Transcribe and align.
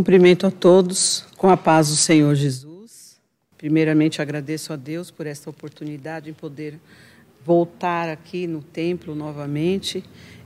Cumprimento 0.00 0.46
a 0.46 0.50
todos 0.50 1.26
com 1.36 1.50
a 1.50 1.58
paz 1.58 1.90
do 1.90 1.94
Senhor 1.94 2.34
Jesus. 2.34 3.20
Primeiramente 3.58 4.22
agradeço 4.22 4.72
a 4.72 4.76
Deus 4.76 5.10
por 5.10 5.26
esta 5.26 5.50
oportunidade 5.50 6.30
em 6.30 6.32
poder 6.32 6.80
voltar 7.44 8.08
aqui 8.08 8.46
no 8.46 8.62
templo 8.62 9.14
novamente 9.14 10.02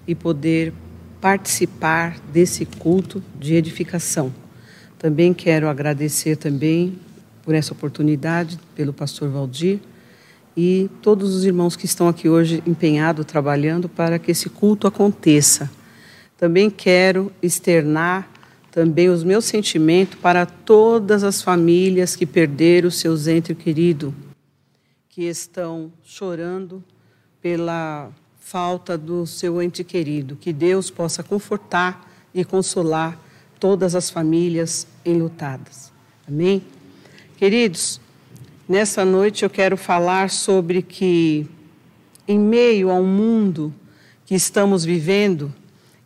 e 0.08 0.12
poder 0.12 0.72
participar 1.20 2.18
desse 2.32 2.66
culto 2.66 3.22
de 3.38 3.54
edificação. 3.54 4.34
Também 4.98 5.32
quero 5.32 5.68
agradecer 5.68 6.34
também 6.34 6.98
por 7.44 7.54
essa 7.54 7.72
oportunidade 7.72 8.58
pelo 8.74 8.92
pastor 8.92 9.28
Valdir 9.28 9.78
e 10.56 10.90
todos 11.00 11.32
os 11.32 11.44
irmãos 11.44 11.76
que 11.76 11.86
estão 11.86 12.08
aqui 12.08 12.28
hoje 12.28 12.60
empenhados 12.66 13.24
trabalhando 13.24 13.88
para 13.88 14.18
que 14.18 14.32
esse 14.32 14.50
culto 14.50 14.88
aconteça. 14.88 15.70
Também 16.36 16.68
quero 16.68 17.30
externar 17.40 18.33
também 18.74 19.08
os 19.08 19.22
meus 19.22 19.44
sentimentos 19.44 20.18
para 20.18 20.44
todas 20.44 21.22
as 21.22 21.40
famílias 21.40 22.16
que 22.16 22.26
perderam 22.26 22.90
seus 22.90 23.28
entes 23.28 23.56
queridos, 23.56 24.12
que 25.08 25.22
estão 25.22 25.92
chorando 26.02 26.82
pela 27.40 28.10
falta 28.40 28.98
do 28.98 29.28
seu 29.28 29.62
ente 29.62 29.84
querido. 29.84 30.34
Que 30.34 30.52
Deus 30.52 30.90
possa 30.90 31.22
confortar 31.22 32.12
e 32.34 32.44
consolar 32.44 33.16
todas 33.60 33.94
as 33.94 34.10
famílias 34.10 34.88
enlutadas. 35.04 35.92
Amém? 36.26 36.60
Queridos, 37.36 38.00
nessa 38.68 39.04
noite 39.04 39.44
eu 39.44 39.50
quero 39.50 39.76
falar 39.76 40.30
sobre 40.30 40.82
que, 40.82 41.46
em 42.26 42.40
meio 42.40 42.90
a 42.90 42.94
um 42.94 43.06
mundo 43.06 43.72
que 44.26 44.34
estamos 44.34 44.84
vivendo, 44.84 45.54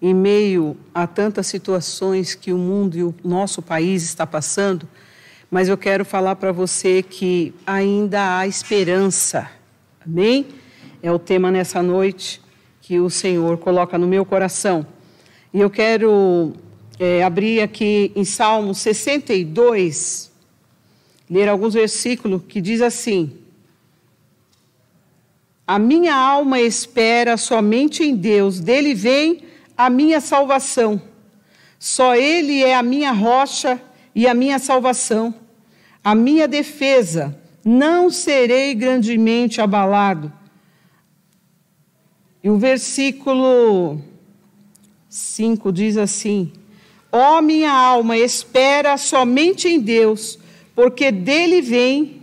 em 0.00 0.14
meio 0.14 0.76
a 0.94 1.06
tantas 1.06 1.46
situações 1.46 2.34
que 2.34 2.52
o 2.52 2.58
mundo 2.58 2.96
e 2.96 3.02
o 3.02 3.14
nosso 3.24 3.60
país 3.60 4.04
está 4.04 4.26
passando, 4.26 4.88
mas 5.50 5.68
eu 5.68 5.76
quero 5.76 6.04
falar 6.04 6.36
para 6.36 6.52
você 6.52 7.02
que 7.02 7.52
ainda 7.66 8.38
há 8.38 8.46
esperança. 8.46 9.50
Amém? 10.04 10.46
É 11.02 11.10
o 11.10 11.18
tema 11.18 11.50
nessa 11.50 11.82
noite 11.82 12.40
que 12.80 13.00
o 13.00 13.10
Senhor 13.10 13.58
coloca 13.58 13.98
no 13.98 14.06
meu 14.06 14.24
coração. 14.24 14.86
E 15.52 15.60
eu 15.60 15.70
quero 15.70 16.54
é, 16.98 17.22
abrir 17.22 17.60
aqui 17.60 18.12
em 18.14 18.24
Salmo 18.24 18.74
62, 18.74 20.30
ler 21.28 21.48
alguns 21.48 21.74
versículos 21.74 22.42
que 22.46 22.60
diz 22.60 22.82
assim: 22.82 23.32
A 25.66 25.78
minha 25.78 26.14
alma 26.14 26.60
espera 26.60 27.36
somente 27.36 28.04
em 28.04 28.14
Deus, 28.14 28.60
dele 28.60 28.94
vem 28.94 29.47
a 29.78 29.88
minha 29.88 30.20
salvação. 30.20 31.00
Só 31.78 32.16
Ele 32.16 32.64
é 32.64 32.74
a 32.74 32.82
minha 32.82 33.12
rocha 33.12 33.80
e 34.12 34.26
a 34.26 34.34
minha 34.34 34.58
salvação, 34.58 35.32
a 36.02 36.12
minha 36.16 36.48
defesa. 36.48 37.40
Não 37.64 38.10
serei 38.10 38.74
grandemente 38.74 39.60
abalado. 39.60 40.32
E 42.42 42.50
o 42.50 42.58
versículo 42.58 44.00
5 45.08 45.72
diz 45.72 45.96
assim: 45.96 46.52
Ó 47.12 47.38
oh, 47.38 47.42
minha 47.42 47.70
alma, 47.70 48.16
espera 48.16 48.96
somente 48.96 49.68
em 49.68 49.78
Deus, 49.78 50.38
porque 50.74 51.12
dele 51.12 51.60
vem 51.60 52.22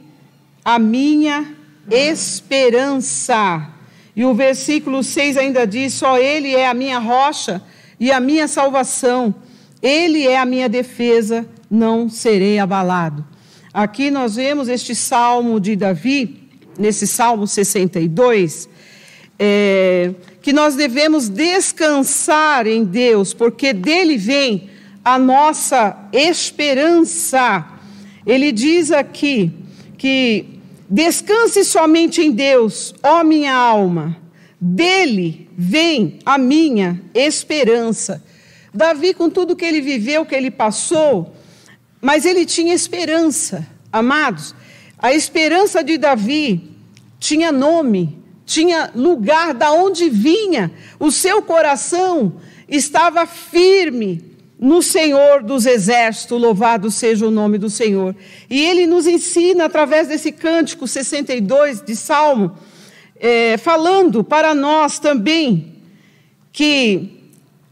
a 0.64 0.78
minha 0.80 1.56
esperança. 1.90 3.75
E 4.16 4.24
o 4.24 4.34
versículo 4.34 5.04
6 5.04 5.38
ainda 5.38 5.66
diz: 5.66 5.94
Só 5.94 6.18
Ele 6.18 6.56
é 6.56 6.68
a 6.68 6.74
minha 6.74 7.00
rocha 7.00 7.62
e 8.00 8.12
a 8.12 8.20
minha 8.20 8.48
salvação, 8.48 9.36
Ele 9.82 10.26
é 10.26 10.38
a 10.38 10.46
minha 10.46 10.70
defesa, 10.70 11.46
não 11.70 12.10
serei 12.10 12.60
abalado. 12.60 13.26
Aqui 13.74 14.10
nós 14.10 14.36
vemos 14.36 14.70
este 14.70 14.96
salmo 14.96 15.60
de 15.60 15.76
Davi, 15.76 16.50
nesse 16.80 17.06
salmo 17.06 17.46
62, 17.46 18.70
é, 19.38 20.14
que 20.42 20.54
nós 20.54 20.76
devemos 20.76 21.28
descansar 21.28 22.68
em 22.68 22.86
Deus, 22.86 23.34
porque 23.34 23.74
dele 23.74 24.16
vem 24.16 24.70
a 25.04 25.20
nossa 25.20 25.98
esperança. 26.14 27.66
Ele 28.26 28.52
diz 28.52 28.92
aqui 28.92 29.52
que 29.98 30.55
Descanse 30.90 31.66
somente 31.66 32.22
em 32.22 32.32
Deus, 32.32 32.94
ó 33.02 33.24
minha 33.24 33.54
alma, 33.54 34.18
dele 34.62 35.50
vem 35.58 36.20
a 36.26 36.38
minha 36.38 37.02
esperança. 37.14 38.24
Davi, 38.74 39.14
com 39.14 39.30
tudo 39.30 39.56
que 39.56 39.66
ele 39.66 39.82
viveu, 39.82 40.26
que 40.26 40.36
ele 40.36 40.52
passou, 40.52 41.34
mas 42.02 42.26
ele 42.26 42.46
tinha 42.46 42.74
esperança, 42.74 43.66
amados. 43.92 44.54
A 45.00 45.14
esperança 45.14 45.84
de 45.84 45.98
Davi 45.98 46.72
tinha 47.20 47.52
nome, 47.52 48.18
tinha 48.46 48.92
lugar 48.94 49.54
da 49.54 49.72
onde 49.72 50.10
vinha, 50.10 50.72
o 51.00 51.10
seu 51.10 51.42
coração 51.42 52.34
estava 52.68 53.26
firme, 53.26 54.35
no 54.60 54.82
Senhor 54.82 55.44
dos 55.44 55.66
exércitos, 55.66 56.40
louvado 56.40 56.90
seja 56.90 57.28
o 57.28 57.32
nome 57.32 57.58
do 57.58 57.70
Senhor. 57.70 58.16
E 58.50 58.64
ele 58.66 58.86
nos 58.86 59.06
ensina, 59.06 59.66
através 59.66 60.08
desse 60.08 60.32
cântico 60.32 60.88
62 60.88 61.82
de 61.82 61.96
Salmo, 61.96 62.58
é, 63.18 63.58
falando 63.58 64.24
para 64.24 64.54
nós 64.54 65.00
também 65.00 65.76
que 66.52 67.32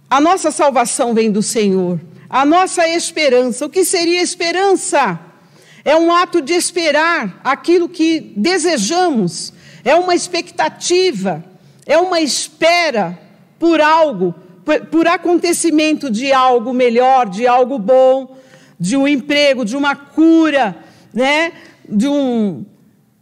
a 0.10 0.20
nossa 0.20 0.52
salvação 0.52 1.14
vem 1.14 1.32
do 1.32 1.42
Senhor, 1.42 2.00
a 2.30 2.46
nossa 2.46 2.88
esperança. 2.88 3.66
O 3.66 3.70
que 3.70 3.86
seria 3.86 4.22
esperança? 4.22 5.20
É 5.86 5.96
um 5.96 6.14
ato 6.14 6.42
de 6.42 6.54
esperar 6.54 7.42
aquilo 7.44 7.90
que 7.90 8.20
desejamos, 8.36 9.54
é 9.84 9.96
uma 9.96 10.16
expectativa, 10.16 11.44
é 11.86 11.98
uma 11.98 12.22
espera 12.22 13.20
por 13.58 13.82
algo 13.82 14.36
por 14.90 15.08
acontecimento 15.08 16.10
de 16.10 16.32
algo 16.32 16.74
melhor, 16.74 17.30
de 17.30 17.48
algo 17.48 17.78
bom, 17.78 18.38
de 18.80 18.96
um 18.98 19.08
emprego, 19.08 19.66
de 19.66 19.76
uma 19.76 19.96
cura, 19.96 20.76
né? 21.14 21.54
de, 21.88 22.08
um, 22.08 22.66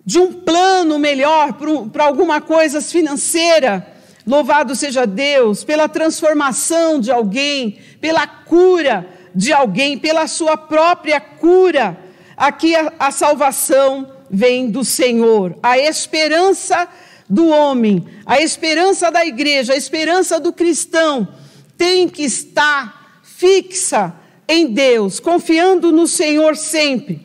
de 0.05 0.19
um 0.19 0.33
plano 0.33 0.97
melhor 0.99 1.57
para 1.91 2.03
alguma 2.03 2.41
coisa 2.41 2.81
financeira. 2.81 3.87
Louvado 4.25 4.75
seja 4.75 5.05
Deus 5.05 5.63
pela 5.63 5.89
transformação 5.89 6.99
de 6.99 7.11
alguém, 7.11 7.79
pela 7.99 8.27
cura 8.27 9.07
de 9.33 9.51
alguém, 9.51 9.97
pela 9.97 10.27
sua 10.27 10.55
própria 10.55 11.19
cura. 11.19 11.97
Aqui 12.37 12.75
a, 12.75 12.93
a 12.99 13.11
salvação 13.11 14.11
vem 14.29 14.69
do 14.69 14.85
Senhor, 14.85 15.57
a 15.61 15.77
esperança 15.77 16.87
do 17.31 17.47
homem, 17.47 18.05
a 18.25 18.41
esperança 18.41 19.09
da 19.09 19.25
igreja, 19.25 19.71
a 19.71 19.77
esperança 19.77 20.37
do 20.37 20.51
cristão 20.51 21.29
tem 21.77 22.09
que 22.09 22.23
estar 22.23 23.21
fixa 23.23 24.13
em 24.45 24.67
Deus, 24.67 25.21
confiando 25.21 25.93
no 25.93 26.05
Senhor 26.07 26.57
sempre. 26.57 27.21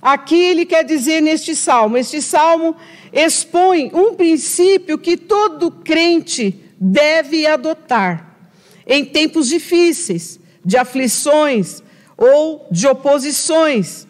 Aqui 0.00 0.36
ele 0.36 0.64
quer 0.64 0.84
dizer 0.84 1.20
neste 1.20 1.56
salmo: 1.56 1.96
este 1.98 2.22
salmo 2.22 2.76
expõe 3.12 3.90
um 3.92 4.14
princípio 4.14 4.96
que 4.96 5.16
todo 5.16 5.72
crente 5.72 6.54
deve 6.80 7.44
adotar 7.44 8.38
em 8.86 9.04
tempos 9.04 9.48
difíceis, 9.48 10.38
de 10.64 10.76
aflições 10.76 11.82
ou 12.16 12.64
de 12.70 12.86
oposições. 12.86 14.06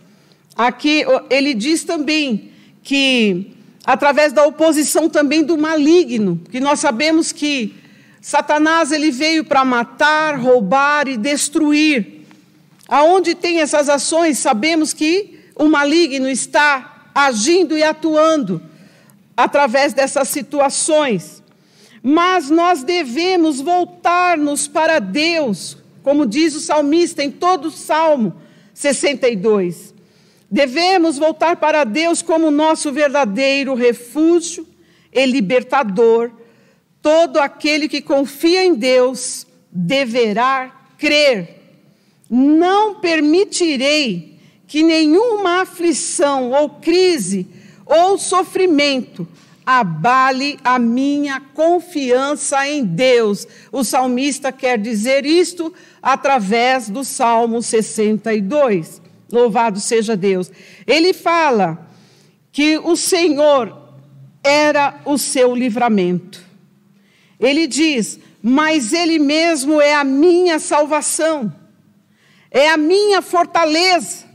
Aqui 0.55 1.07
ele 1.31 1.55
diz 1.55 1.85
também 1.85 2.53
que 2.83 3.58
através 3.89 4.35
da 4.35 4.47
oposição 4.47 5.09
também 5.09 5.43
do 5.43 5.57
maligno, 5.57 6.39
que 6.51 6.61
nós 6.61 6.79
sabemos 6.79 7.33
que 7.33 7.75
Satanás 8.21 8.93
ele 8.93 9.11
veio 9.11 9.47
para 9.47 9.65
matar, 9.65 10.39
roubar 10.39 11.09
e 11.09 11.17
destruir. 11.17 12.27
Aonde 12.87 13.35
tem 13.35 13.63
essas 13.63 13.89
ações, 13.89 14.37
sabemos 14.37 14.93
que 14.93 15.41
o 15.57 15.69
maligno 15.69 16.29
está 16.29 17.09
agindo 17.15 17.79
e 17.79 17.83
atuando 17.83 18.61
através 19.35 19.95
dessas 19.95 20.29
situações. 20.29 21.43
Mas 22.03 22.51
nós 22.51 22.83
devemos 22.83 23.59
voltar-nos 23.59 24.69
para 24.69 24.99
Deus, 24.99 25.79
como 26.03 26.27
diz 26.27 26.55
o 26.55 26.61
salmista 26.61 27.25
em 27.25 27.31
todo 27.31 27.69
o 27.69 27.71
Salmo 27.71 28.35
62. 28.75 29.88
Devemos 30.51 31.19
voltar 31.19 31.57
para 31.57 31.85
Deus 31.85 32.23
como 32.23 32.51
nosso 32.51 32.91
verdadeiro 32.91 33.75
refúgio 33.75 34.67
e 35.13 35.27
libertador. 35.27 36.31
Todo 37.03 37.39
aquele 37.39 37.89
que 37.89 38.01
confia 38.01 38.65
em 38.65 38.75
Deus 38.75 39.47
deverá 39.71 40.75
crer. 40.97 41.57
Não 42.31 42.97
permitirei 42.97 44.39
que 44.67 44.83
nenhuma 44.83 45.63
aflição 45.63 46.51
ou 46.51 46.71
crise 46.71 47.47
ou 47.85 48.19
sofrimento 48.19 49.27
abale 49.65 50.59
a 50.65 50.79
minha 50.79 51.41
confiança 51.41 52.67
em 52.67 52.83
Deus. 52.85 53.47
O 53.71 53.85
salmista 53.85 54.51
quer 54.51 54.79
dizer 54.79 55.27
isto 55.27 55.73
através 56.03 56.89
do 56.89 57.05
Salmo 57.05 57.63
62. 57.63 59.08
Louvado 59.31 59.79
seja 59.81 60.17
Deus. 60.17 60.51
Ele 60.87 61.13
fala 61.13 61.87
que 62.51 62.79
o 62.79 62.97
Senhor 62.97 63.77
era 64.43 65.01
o 65.05 65.19
seu 65.19 65.55
livramento. 65.55 66.43
Ele 67.39 67.67
diz: 67.67 68.19
Mas 68.43 68.93
Ele 68.93 69.19
mesmo 69.19 69.81
é 69.81 69.95
a 69.95 70.05
minha 70.05 70.59
salvação, 70.59 71.53
é 72.51 72.71
a 72.71 72.77
minha 72.77 73.21
fortaleza. 73.21 74.27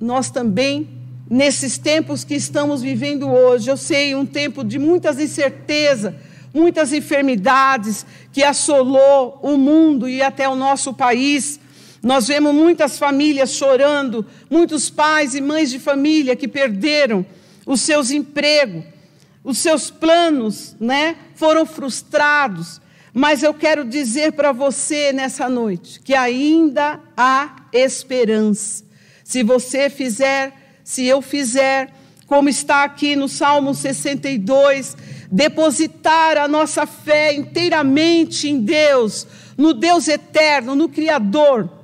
Nós 0.00 0.30
também, 0.30 0.88
nesses 1.30 1.78
tempos 1.78 2.24
que 2.24 2.34
estamos 2.34 2.82
vivendo 2.82 3.30
hoje, 3.30 3.70
eu 3.70 3.76
sei, 3.76 4.16
um 4.16 4.26
tempo 4.26 4.64
de 4.64 4.78
muitas 4.78 5.20
incertezas, 5.20 6.12
muitas 6.52 6.92
enfermidades 6.92 8.04
que 8.32 8.42
assolou 8.42 9.38
o 9.42 9.56
mundo 9.56 10.08
e 10.08 10.20
até 10.20 10.48
o 10.48 10.56
nosso 10.56 10.92
país. 10.92 11.60
Nós 12.02 12.26
vemos 12.26 12.52
muitas 12.52 12.98
famílias 12.98 13.52
chorando, 13.52 14.26
muitos 14.50 14.90
pais 14.90 15.36
e 15.36 15.40
mães 15.40 15.70
de 15.70 15.78
família 15.78 16.34
que 16.34 16.48
perderam 16.48 17.24
os 17.64 17.80
seus 17.80 18.10
empregos, 18.10 18.84
os 19.44 19.58
seus 19.58 19.88
planos, 19.88 20.74
né, 20.80 21.16
foram 21.36 21.64
frustrados. 21.64 22.80
Mas 23.14 23.44
eu 23.44 23.54
quero 23.54 23.84
dizer 23.84 24.32
para 24.32 24.50
você 24.50 25.12
nessa 25.12 25.48
noite 25.48 26.00
que 26.00 26.14
ainda 26.14 26.98
há 27.16 27.66
esperança. 27.72 28.82
Se 29.22 29.44
você 29.44 29.88
fizer, 29.88 30.80
se 30.82 31.06
eu 31.06 31.22
fizer, 31.22 31.92
como 32.26 32.48
está 32.48 32.82
aqui 32.82 33.14
no 33.14 33.28
Salmo 33.28 33.74
62, 33.74 34.96
depositar 35.30 36.36
a 36.36 36.48
nossa 36.48 36.84
fé 36.84 37.32
inteiramente 37.32 38.48
em 38.48 38.60
Deus, 38.60 39.24
no 39.56 39.72
Deus 39.72 40.08
eterno, 40.08 40.74
no 40.74 40.88
Criador 40.88 41.81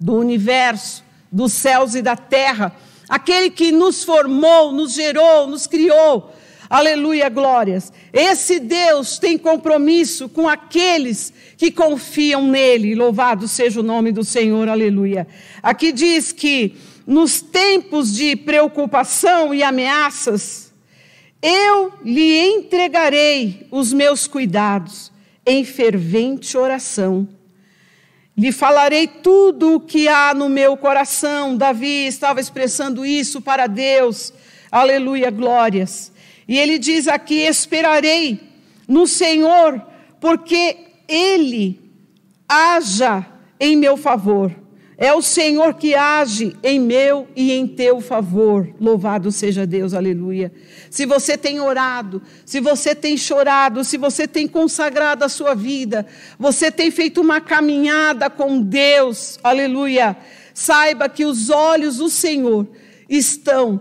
do 0.00 0.14
universo, 0.14 1.04
dos 1.30 1.52
céus 1.52 1.94
e 1.94 2.02
da 2.02 2.16
terra, 2.16 2.74
aquele 3.08 3.50
que 3.50 3.72
nos 3.72 4.04
formou, 4.04 4.72
nos 4.72 4.94
gerou, 4.94 5.46
nos 5.46 5.66
criou. 5.66 6.32
Aleluia, 6.70 7.30
glórias. 7.30 7.90
Esse 8.12 8.60
Deus 8.60 9.18
tem 9.18 9.38
compromisso 9.38 10.28
com 10.28 10.46
aqueles 10.46 11.32
que 11.56 11.70
confiam 11.70 12.46
nele. 12.46 12.94
Louvado 12.94 13.48
seja 13.48 13.80
o 13.80 13.82
nome 13.82 14.12
do 14.12 14.22
Senhor, 14.22 14.68
aleluia. 14.68 15.26
Aqui 15.62 15.92
diz 15.92 16.30
que 16.30 16.76
nos 17.06 17.40
tempos 17.40 18.14
de 18.14 18.36
preocupação 18.36 19.54
e 19.54 19.62
ameaças, 19.62 20.70
eu 21.40 21.94
lhe 22.04 22.38
entregarei 22.38 23.66
os 23.70 23.92
meus 23.92 24.26
cuidados 24.26 25.10
em 25.46 25.64
fervente 25.64 26.54
oração 26.58 27.26
lhe 28.38 28.52
falarei 28.52 29.08
tudo 29.08 29.74
o 29.74 29.80
que 29.80 30.06
há 30.06 30.32
no 30.32 30.48
meu 30.48 30.76
coração. 30.76 31.56
Davi 31.56 32.06
estava 32.06 32.40
expressando 32.40 33.04
isso 33.04 33.40
para 33.40 33.66
Deus. 33.66 34.32
Aleluia, 34.70 35.28
glórias. 35.28 36.12
E 36.46 36.56
ele 36.56 36.78
diz 36.78 37.08
aqui: 37.08 37.40
Esperarei 37.40 38.40
no 38.86 39.08
Senhor, 39.08 39.84
porque 40.20 40.76
Ele 41.08 41.80
haja 42.48 43.26
em 43.58 43.76
meu 43.76 43.96
favor. 43.96 44.54
É 45.00 45.14
o 45.14 45.22
Senhor 45.22 45.74
que 45.74 45.94
age 45.94 46.56
em 46.60 46.80
meu 46.80 47.28
e 47.36 47.52
em 47.52 47.68
teu 47.68 48.00
favor. 48.00 48.68
Louvado 48.80 49.30
seja 49.30 49.64
Deus, 49.64 49.94
aleluia. 49.94 50.52
Se 50.90 51.06
você 51.06 51.38
tem 51.38 51.60
orado, 51.60 52.20
se 52.44 52.58
você 52.58 52.96
tem 52.96 53.16
chorado, 53.16 53.84
se 53.84 53.96
você 53.96 54.26
tem 54.26 54.48
consagrado 54.48 55.24
a 55.24 55.28
sua 55.28 55.54
vida, 55.54 56.04
você 56.36 56.68
tem 56.68 56.90
feito 56.90 57.20
uma 57.20 57.40
caminhada 57.40 58.28
com 58.28 58.60
Deus, 58.60 59.38
aleluia. 59.44 60.16
Saiba 60.52 61.08
que 61.08 61.24
os 61.24 61.48
olhos 61.48 61.98
do 61.98 62.08
Senhor 62.08 62.66
estão 63.08 63.80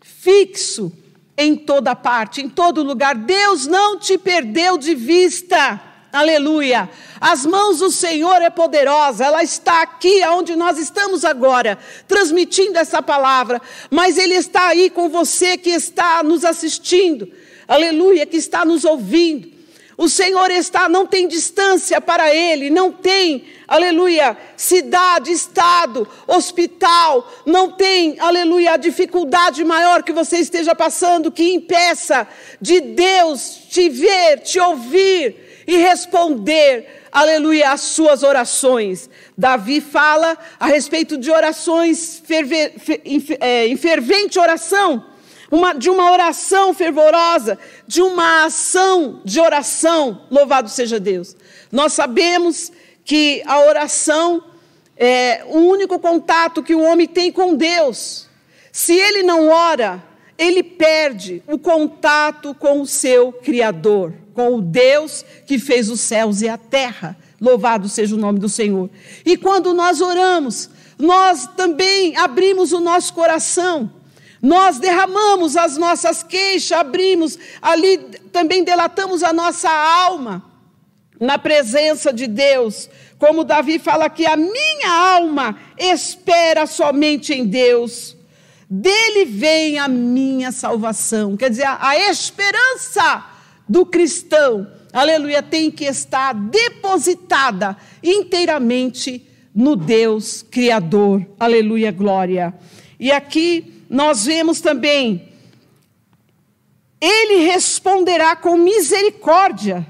fixos 0.00 0.92
em 1.36 1.56
toda 1.56 1.96
parte, 1.96 2.40
em 2.40 2.48
todo 2.48 2.84
lugar. 2.84 3.16
Deus 3.16 3.66
não 3.66 3.98
te 3.98 4.16
perdeu 4.16 4.78
de 4.78 4.94
vista. 4.94 5.91
Aleluia. 6.12 6.90
As 7.18 7.46
mãos 7.46 7.78
do 7.78 7.90
Senhor 7.90 8.42
é 8.42 8.50
poderosa, 8.50 9.24
ela 9.24 9.42
está 9.42 9.80
aqui 9.80 10.22
onde 10.26 10.54
nós 10.54 10.76
estamos 10.76 11.24
agora, 11.24 11.78
transmitindo 12.06 12.78
essa 12.78 13.00
palavra, 13.00 13.62
mas 13.90 14.18
Ele 14.18 14.34
está 14.34 14.66
aí 14.66 14.90
com 14.90 15.08
você 15.08 15.56
que 15.56 15.70
está 15.70 16.22
nos 16.22 16.44
assistindo, 16.44 17.32
aleluia, 17.66 18.26
que 18.26 18.36
está 18.36 18.62
nos 18.62 18.84
ouvindo. 18.84 19.50
O 19.96 20.06
Senhor 20.06 20.50
está, 20.50 20.86
não 20.86 21.06
tem 21.06 21.26
distância 21.26 21.98
para 21.98 22.34
Ele, 22.34 22.68
não 22.68 22.92
tem, 22.92 23.44
aleluia, 23.66 24.36
cidade, 24.54 25.32
estado, 25.32 26.06
hospital, 26.26 27.26
não 27.46 27.70
tem, 27.70 28.20
aleluia, 28.20 28.72
a 28.72 28.76
dificuldade 28.76 29.64
maior 29.64 30.02
que 30.02 30.12
você 30.12 30.38
esteja 30.38 30.74
passando 30.74 31.32
que 31.32 31.54
impeça 31.54 32.28
de 32.60 32.80
Deus 32.82 33.60
te 33.70 33.88
ver, 33.88 34.40
te 34.40 34.60
ouvir 34.60 35.51
e 35.66 35.76
responder, 35.76 37.02
aleluia, 37.10 37.72
às 37.72 37.80
suas 37.80 38.22
orações. 38.22 39.08
Davi 39.36 39.80
fala 39.80 40.36
a 40.58 40.66
respeito 40.66 41.16
de 41.16 41.30
orações, 41.30 42.22
ferver, 42.24 42.74
é, 43.40 43.66
em 43.66 43.76
fervente 43.76 44.38
oração, 44.38 45.04
uma, 45.50 45.72
de 45.74 45.90
uma 45.90 46.10
oração 46.10 46.72
fervorosa, 46.72 47.58
de 47.86 48.00
uma 48.00 48.44
ação 48.44 49.20
de 49.24 49.38
oração, 49.40 50.22
louvado 50.30 50.68
seja 50.68 50.98
Deus. 50.98 51.36
Nós 51.70 51.92
sabemos 51.92 52.72
que 53.04 53.42
a 53.46 53.60
oração 53.60 54.44
é 54.96 55.42
o 55.46 55.58
único 55.58 55.98
contato 55.98 56.62
que 56.62 56.74
o 56.74 56.80
homem 56.80 57.06
tem 57.06 57.30
com 57.30 57.54
Deus. 57.54 58.28
Se 58.70 58.94
ele 58.94 59.22
não 59.22 59.48
ora, 59.48 60.02
ele 60.38 60.62
perde 60.62 61.42
o 61.46 61.58
contato 61.58 62.54
com 62.54 62.80
o 62.80 62.86
seu 62.86 63.32
Criador 63.32 64.14
com 64.34 64.56
o 64.56 64.62
Deus 64.62 65.24
que 65.46 65.58
fez 65.58 65.88
os 65.88 66.00
céus 66.00 66.42
e 66.42 66.48
a 66.48 66.56
terra. 66.56 67.16
Louvado 67.40 67.88
seja 67.88 68.14
o 68.14 68.18
nome 68.18 68.38
do 68.38 68.48
Senhor. 68.48 68.88
E 69.24 69.36
quando 69.36 69.74
nós 69.74 70.00
oramos, 70.00 70.70
nós 70.98 71.48
também 71.56 72.16
abrimos 72.16 72.72
o 72.72 72.80
nosso 72.80 73.12
coração. 73.14 73.90
Nós 74.40 74.78
derramamos 74.78 75.56
as 75.56 75.76
nossas 75.76 76.22
queixas, 76.22 76.78
abrimos 76.78 77.38
ali, 77.60 77.98
também 78.32 78.64
delatamos 78.64 79.22
a 79.22 79.32
nossa 79.32 79.70
alma 79.70 80.44
na 81.20 81.38
presença 81.38 82.12
de 82.12 82.26
Deus. 82.26 82.88
Como 83.18 83.44
Davi 83.44 83.78
fala 83.78 84.06
aqui, 84.06 84.26
a 84.26 84.36
minha 84.36 84.90
alma 84.90 85.56
espera 85.78 86.66
somente 86.66 87.32
em 87.32 87.46
Deus. 87.46 88.16
Dele 88.74 89.26
vem 89.26 89.78
a 89.78 89.86
minha 89.86 90.50
salvação. 90.50 91.36
Quer 91.36 91.50
dizer, 91.50 91.66
a, 91.66 91.88
a 91.88 92.10
esperança 92.10 93.22
do 93.68 93.84
cristão, 93.84 94.66
aleluia, 94.90 95.42
tem 95.42 95.70
que 95.70 95.84
estar 95.84 96.32
depositada 96.32 97.76
inteiramente 98.02 99.28
no 99.54 99.76
Deus 99.76 100.40
Criador, 100.40 101.22
aleluia, 101.38 101.92
glória. 101.92 102.54
E 102.98 103.12
aqui 103.12 103.84
nós 103.90 104.24
vemos 104.24 104.62
também, 104.62 105.28
Ele 106.98 107.44
responderá 107.44 108.34
com 108.34 108.56
misericórdia 108.56 109.86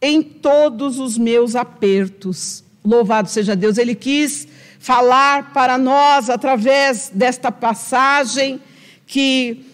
em 0.00 0.22
todos 0.22 1.00
os 1.00 1.18
meus 1.18 1.56
apertos. 1.56 2.62
Louvado 2.84 3.28
seja 3.28 3.56
Deus, 3.56 3.78
Ele 3.78 3.96
quis 3.96 4.46
falar 4.80 5.52
para 5.52 5.76
nós 5.76 6.30
através 6.30 7.10
desta 7.14 7.52
passagem 7.52 8.60
que 9.06 9.66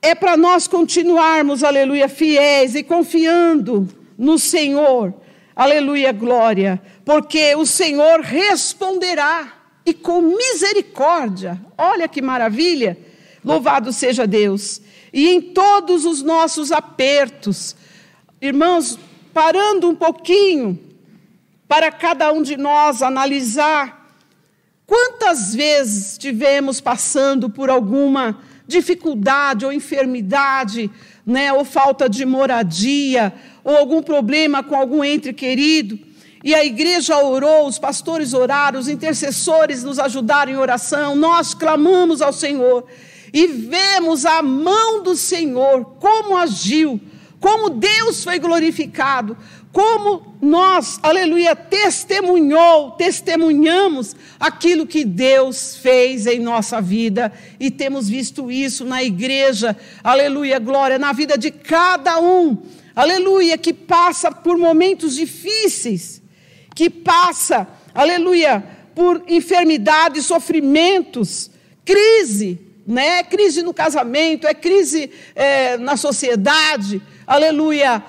é 0.00 0.14
para 0.14 0.36
nós 0.36 0.68
continuarmos, 0.68 1.64
aleluia, 1.64 2.08
fiéis 2.08 2.76
e 2.76 2.84
confiando 2.84 3.88
no 4.16 4.38
Senhor, 4.38 5.12
aleluia, 5.56 6.12
glória, 6.12 6.80
porque 7.04 7.56
o 7.56 7.66
Senhor 7.66 8.20
responderá 8.20 9.54
e 9.84 9.92
com 9.92 10.22
misericórdia, 10.22 11.60
olha 11.76 12.06
que 12.06 12.22
maravilha, 12.22 12.96
louvado 13.44 13.92
seja 13.92 14.24
Deus, 14.24 14.80
e 15.12 15.30
em 15.30 15.40
todos 15.40 16.04
os 16.04 16.22
nossos 16.22 16.70
apertos, 16.70 17.74
irmãos, 18.40 18.96
parando 19.34 19.88
um 19.88 19.96
pouquinho, 19.96 20.78
para 21.66 21.90
cada 21.90 22.32
um 22.32 22.40
de 22.40 22.56
nós 22.56 23.02
analisar, 23.02 23.97
quantas 24.88 25.54
vezes 25.54 26.16
tivemos 26.16 26.80
passando 26.80 27.50
por 27.50 27.68
alguma 27.68 28.38
dificuldade 28.66 29.66
ou 29.66 29.72
enfermidade, 29.72 30.90
né, 31.26 31.52
ou 31.52 31.62
falta 31.62 32.08
de 32.08 32.24
moradia, 32.24 33.34
ou 33.62 33.76
algum 33.76 34.02
problema 34.02 34.62
com 34.62 34.74
algum 34.74 35.04
ente 35.04 35.30
querido, 35.34 35.98
e 36.42 36.54
a 36.54 36.64
igreja 36.64 37.22
orou, 37.22 37.66
os 37.66 37.78
pastores 37.78 38.32
oraram, 38.32 38.80
os 38.80 38.88
intercessores 38.88 39.84
nos 39.84 39.98
ajudaram 39.98 40.52
em 40.52 40.56
oração, 40.56 41.14
nós 41.14 41.52
clamamos 41.52 42.22
ao 42.22 42.32
Senhor 42.32 42.86
e 43.30 43.46
vemos 43.46 44.24
a 44.24 44.42
mão 44.42 45.02
do 45.02 45.14
Senhor, 45.14 45.84
como 46.00 46.34
agiu, 46.34 46.98
como 47.38 47.68
Deus 47.68 48.24
foi 48.24 48.38
glorificado, 48.38 49.36
como 49.72 50.36
nós, 50.40 50.98
aleluia, 51.02 51.54
testemunhou, 51.54 52.92
testemunhamos 52.92 54.16
aquilo 54.40 54.86
que 54.86 55.04
Deus 55.04 55.76
fez 55.76 56.26
em 56.26 56.38
nossa 56.38 56.80
vida 56.80 57.32
e 57.60 57.70
temos 57.70 58.08
visto 58.08 58.50
isso 58.50 58.84
na 58.84 59.02
igreja, 59.02 59.76
aleluia, 60.02 60.58
glória, 60.58 60.98
na 60.98 61.12
vida 61.12 61.36
de 61.36 61.50
cada 61.50 62.18
um, 62.18 62.56
aleluia, 62.96 63.58
que 63.58 63.74
passa 63.74 64.32
por 64.32 64.56
momentos 64.56 65.14
difíceis, 65.14 66.22
que 66.74 66.88
passa, 66.88 67.68
aleluia, 67.94 68.64
por 68.94 69.22
enfermidades, 69.28 70.24
sofrimentos, 70.24 71.50
crise, 71.84 72.58
né? 72.86 73.22
Crise 73.22 73.62
no 73.62 73.74
casamento, 73.74 74.46
é 74.46 74.54
crise 74.54 75.10
é, 75.34 75.76
na 75.76 75.96
sociedade, 75.96 77.02
aleluia 77.26 78.02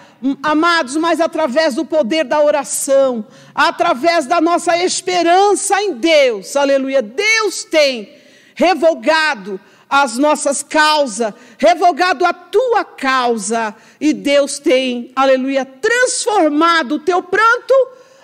amados, 0.43 0.95
mas 0.95 1.19
através 1.19 1.75
do 1.75 1.85
poder 1.85 2.25
da 2.25 2.41
oração, 2.41 3.25
através 3.53 4.25
da 4.25 4.41
nossa 4.41 4.77
esperança 4.77 5.81
em 5.81 5.93
Deus, 5.93 6.55
aleluia. 6.55 7.01
Deus 7.01 7.63
tem 7.63 8.09
revogado 8.55 9.59
as 9.89 10.17
nossas 10.17 10.61
causas, 10.61 11.33
revogado 11.57 12.25
a 12.25 12.33
tua 12.33 12.85
causa, 12.85 13.75
e 13.99 14.13
Deus 14.13 14.59
tem, 14.59 15.11
aleluia, 15.15 15.65
transformado 15.65 16.95
o 16.95 16.99
teu 16.99 17.23
pranto, 17.23 17.73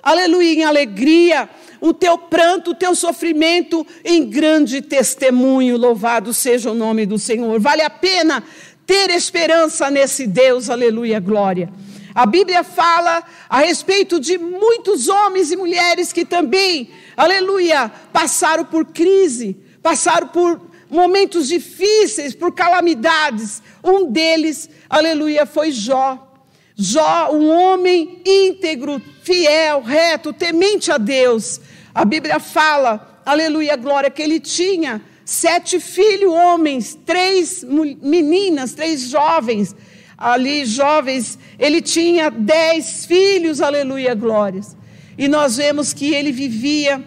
aleluia, 0.03 0.53
em 0.53 0.63
alegria, 0.63 1.49
o 1.81 1.93
teu 1.93 2.17
pranto, 2.17 2.71
o 2.71 2.75
teu 2.75 2.95
sofrimento 2.95 3.85
em 4.03 4.29
grande 4.29 4.81
testemunho. 4.81 5.77
Louvado 5.77 6.33
seja 6.33 6.71
o 6.71 6.75
nome 6.75 7.05
do 7.05 7.17
Senhor. 7.17 7.59
Vale 7.59 7.81
a 7.81 7.89
pena 7.89 8.43
ter 8.85 9.09
esperança 9.09 9.89
nesse 9.89 10.27
Deus, 10.27 10.69
aleluia, 10.69 11.19
glória. 11.19 11.71
A 12.13 12.25
Bíblia 12.25 12.63
fala 12.63 13.23
a 13.49 13.59
respeito 13.59 14.19
de 14.19 14.37
muitos 14.37 15.09
homens 15.09 15.51
e 15.51 15.57
mulheres 15.57 16.13
que 16.13 16.23
também, 16.23 16.89
aleluia, 17.17 17.91
passaram 18.13 18.63
por 18.63 18.85
crise, 18.85 19.57
passaram 19.81 20.27
por 20.29 20.61
momentos 20.89 21.47
difíceis, 21.47 22.33
por 22.33 22.53
calamidades. 22.53 23.61
Um 23.83 24.09
deles, 24.09 24.69
aleluia, 24.89 25.45
foi 25.45 25.71
Jó. 25.71 26.21
Jó, 26.77 27.31
um 27.31 27.49
homem 27.49 28.21
íntegro, 28.25 29.01
fiel, 29.23 29.81
reto, 29.81 30.31
temente 30.31 30.91
a 30.91 30.97
Deus. 30.97 31.59
A 31.93 32.03
Bíblia 32.03 32.39
fala, 32.39 33.21
aleluia, 33.25 33.75
glória, 33.75 34.09
que 34.09 34.21
ele 34.21 34.39
tinha 34.39 35.01
sete 35.25 35.79
filhos 35.79 36.31
homens, 36.31 36.97
três 37.03 37.65
meninas, 38.01 38.73
três 38.73 39.09
jovens, 39.09 39.75
ali 40.15 40.65
jovens, 40.65 41.37
ele 41.57 41.81
tinha 41.81 42.29
dez 42.29 43.05
filhos, 43.05 43.59
aleluia, 43.59 44.13
glórias. 44.13 44.77
E 45.17 45.27
nós 45.27 45.57
vemos 45.57 45.93
que 45.93 46.13
ele 46.13 46.31
vivia, 46.31 47.03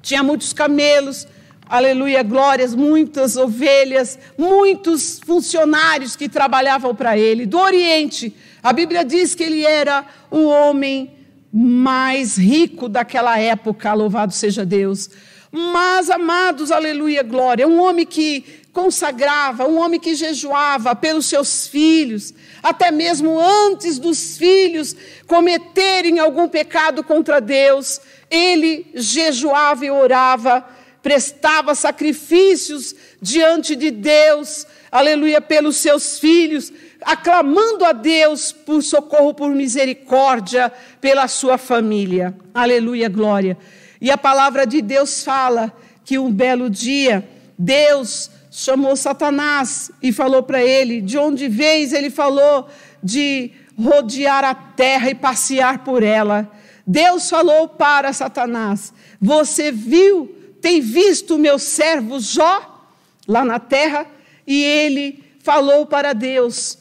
tinha 0.00 0.22
muitos 0.22 0.52
camelos, 0.54 1.28
aleluia, 1.68 2.22
glórias, 2.22 2.74
muitas 2.74 3.36
ovelhas, 3.36 4.18
muitos 4.38 5.20
funcionários 5.24 6.16
que 6.16 6.28
trabalhavam 6.28 6.94
para 6.94 7.18
ele. 7.18 7.44
Do 7.44 7.58
Oriente, 7.58 8.34
a 8.62 8.72
Bíblia 8.72 9.04
diz 9.04 9.34
que 9.34 9.42
ele 9.42 9.64
era 9.64 10.06
o 10.30 10.44
homem 10.46 11.10
mais 11.52 12.38
rico 12.38 12.88
daquela 12.88 13.38
época, 13.38 13.92
louvado 13.92 14.32
seja 14.32 14.64
Deus. 14.64 15.10
Mas, 15.54 16.08
amados, 16.08 16.72
aleluia, 16.72 17.22
glória, 17.22 17.68
um 17.68 17.78
homem 17.78 18.06
que 18.06 18.62
consagrava, 18.72 19.68
um 19.68 19.78
homem 19.78 20.00
que 20.00 20.14
jejuava 20.14 20.96
pelos 20.96 21.26
seus 21.26 21.66
filhos, 21.66 22.32
até 22.62 22.90
mesmo 22.90 23.38
antes 23.38 23.98
dos 23.98 24.38
filhos 24.38 24.96
cometerem 25.26 26.18
algum 26.18 26.48
pecado 26.48 27.04
contra 27.04 27.38
Deus, 27.38 28.00
ele 28.30 28.86
jejuava 28.94 29.84
e 29.84 29.90
orava, 29.90 30.66
prestava 31.02 31.74
sacrifícios 31.74 32.94
diante 33.20 33.76
de 33.76 33.90
Deus, 33.90 34.66
aleluia, 34.90 35.42
pelos 35.42 35.76
seus 35.76 36.18
filhos, 36.18 36.72
aclamando 37.02 37.84
a 37.84 37.92
Deus 37.92 38.52
por 38.52 38.82
socorro, 38.82 39.34
por 39.34 39.50
misericórdia, 39.50 40.72
pela 40.98 41.28
sua 41.28 41.58
família, 41.58 42.34
aleluia, 42.54 43.10
glória. 43.10 43.58
E 44.02 44.10
a 44.10 44.18
palavra 44.18 44.66
de 44.66 44.82
Deus 44.82 45.22
fala 45.22 45.72
que 46.04 46.18
um 46.18 46.28
belo 46.28 46.68
dia, 46.68 47.24
Deus 47.56 48.28
chamou 48.50 48.96
Satanás 48.96 49.92
e 50.02 50.12
falou 50.12 50.42
para 50.42 50.60
ele: 50.60 51.00
de 51.00 51.16
onde 51.16 51.46
vens? 51.46 51.92
Ele 51.92 52.10
falou 52.10 52.68
de 53.00 53.52
rodear 53.78 54.42
a 54.42 54.56
terra 54.56 55.08
e 55.08 55.14
passear 55.14 55.84
por 55.84 56.02
ela. 56.02 56.50
Deus 56.84 57.30
falou 57.30 57.68
para 57.68 58.12
Satanás: 58.12 58.92
Você 59.20 59.70
viu, 59.70 60.34
tem 60.60 60.80
visto 60.80 61.36
o 61.36 61.38
meu 61.38 61.56
servo 61.56 62.18
Jó 62.18 62.88
lá 63.28 63.44
na 63.44 63.60
terra? 63.60 64.04
E 64.44 64.64
ele 64.64 65.22
falou 65.44 65.86
para 65.86 66.12
Deus: 66.12 66.76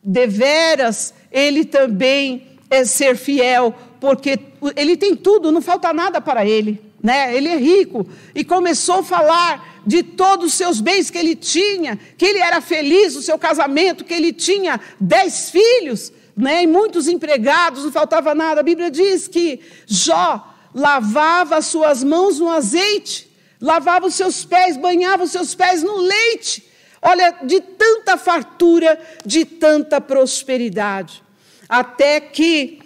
Deveras, 0.00 1.12
ele 1.32 1.64
também 1.64 2.46
é 2.70 2.84
ser 2.84 3.16
fiel, 3.16 3.74
porque 4.04 4.38
ele 4.76 4.98
tem 4.98 5.16
tudo, 5.16 5.50
não 5.50 5.62
falta 5.62 5.90
nada 5.90 6.20
para 6.20 6.44
ele, 6.44 6.78
né? 7.02 7.34
Ele 7.34 7.48
é 7.48 7.56
rico 7.56 8.06
e 8.34 8.44
começou 8.44 8.96
a 8.96 9.02
falar 9.02 9.80
de 9.86 10.02
todos 10.02 10.48
os 10.48 10.52
seus 10.52 10.78
bens 10.78 11.08
que 11.08 11.16
ele 11.16 11.34
tinha, 11.34 11.98
que 12.18 12.26
ele 12.26 12.38
era 12.38 12.60
feliz, 12.60 13.16
o 13.16 13.22
seu 13.22 13.38
casamento, 13.38 14.04
que 14.04 14.12
ele 14.12 14.30
tinha 14.30 14.78
dez 15.00 15.48
filhos, 15.48 16.12
né, 16.36 16.64
e 16.64 16.66
muitos 16.66 17.08
empregados, 17.08 17.84
não 17.84 17.90
faltava 17.90 18.34
nada. 18.34 18.60
A 18.60 18.62
Bíblia 18.62 18.90
diz 18.90 19.26
que 19.26 19.60
Jó 19.86 20.54
lavava 20.74 21.56
as 21.56 21.64
suas 21.64 22.04
mãos 22.04 22.38
no 22.38 22.50
azeite, 22.50 23.34
lavava 23.58 24.06
os 24.06 24.14
seus 24.14 24.44
pés, 24.44 24.76
banhava 24.76 25.24
os 25.24 25.30
seus 25.30 25.54
pés 25.54 25.82
no 25.82 25.96
leite. 25.96 26.62
Olha, 27.00 27.36
de 27.42 27.58
tanta 27.58 28.18
fartura, 28.18 29.00
de 29.24 29.46
tanta 29.46 29.98
prosperidade. 29.98 31.22
Até 31.66 32.20
que, 32.20 32.83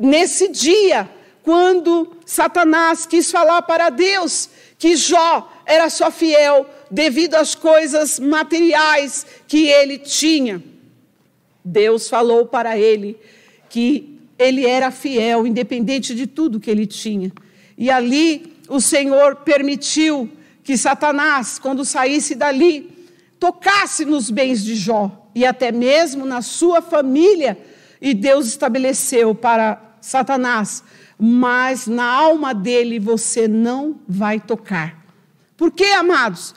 nesse 0.00 0.48
dia, 0.48 1.08
quando 1.42 2.16
Satanás 2.24 3.06
quis 3.06 3.30
falar 3.30 3.62
para 3.62 3.90
Deus 3.90 4.48
que 4.78 4.96
Jó 4.96 5.50
era 5.66 5.88
só 5.88 6.10
fiel 6.10 6.66
devido 6.90 7.34
às 7.34 7.54
coisas 7.54 8.18
materiais 8.18 9.26
que 9.46 9.68
ele 9.68 9.98
tinha. 9.98 10.62
Deus 11.64 12.08
falou 12.08 12.46
para 12.46 12.78
ele 12.78 13.18
que 13.68 14.18
ele 14.38 14.66
era 14.66 14.90
fiel, 14.90 15.46
independente 15.46 16.14
de 16.14 16.26
tudo 16.26 16.60
que 16.60 16.70
ele 16.70 16.86
tinha. 16.86 17.32
E 17.76 17.90
ali 17.90 18.54
o 18.68 18.80
Senhor 18.80 19.36
permitiu 19.36 20.30
que 20.62 20.76
Satanás, 20.76 21.58
quando 21.58 21.84
saísse 21.84 22.34
dali, 22.34 22.90
tocasse 23.38 24.04
nos 24.04 24.30
bens 24.30 24.64
de 24.64 24.74
Jó 24.74 25.28
e 25.34 25.44
até 25.44 25.70
mesmo 25.72 26.24
na 26.24 26.40
sua 26.40 26.80
família. 26.80 27.58
E 28.04 28.12
Deus 28.12 28.46
estabeleceu 28.48 29.34
para 29.34 29.80
Satanás: 29.98 30.84
mas 31.18 31.86
na 31.86 32.04
alma 32.04 32.52
dele 32.52 32.98
você 32.98 33.48
não 33.48 33.98
vai 34.06 34.38
tocar. 34.38 35.02
Por 35.56 35.70
quê, 35.70 35.86
amados? 35.86 36.54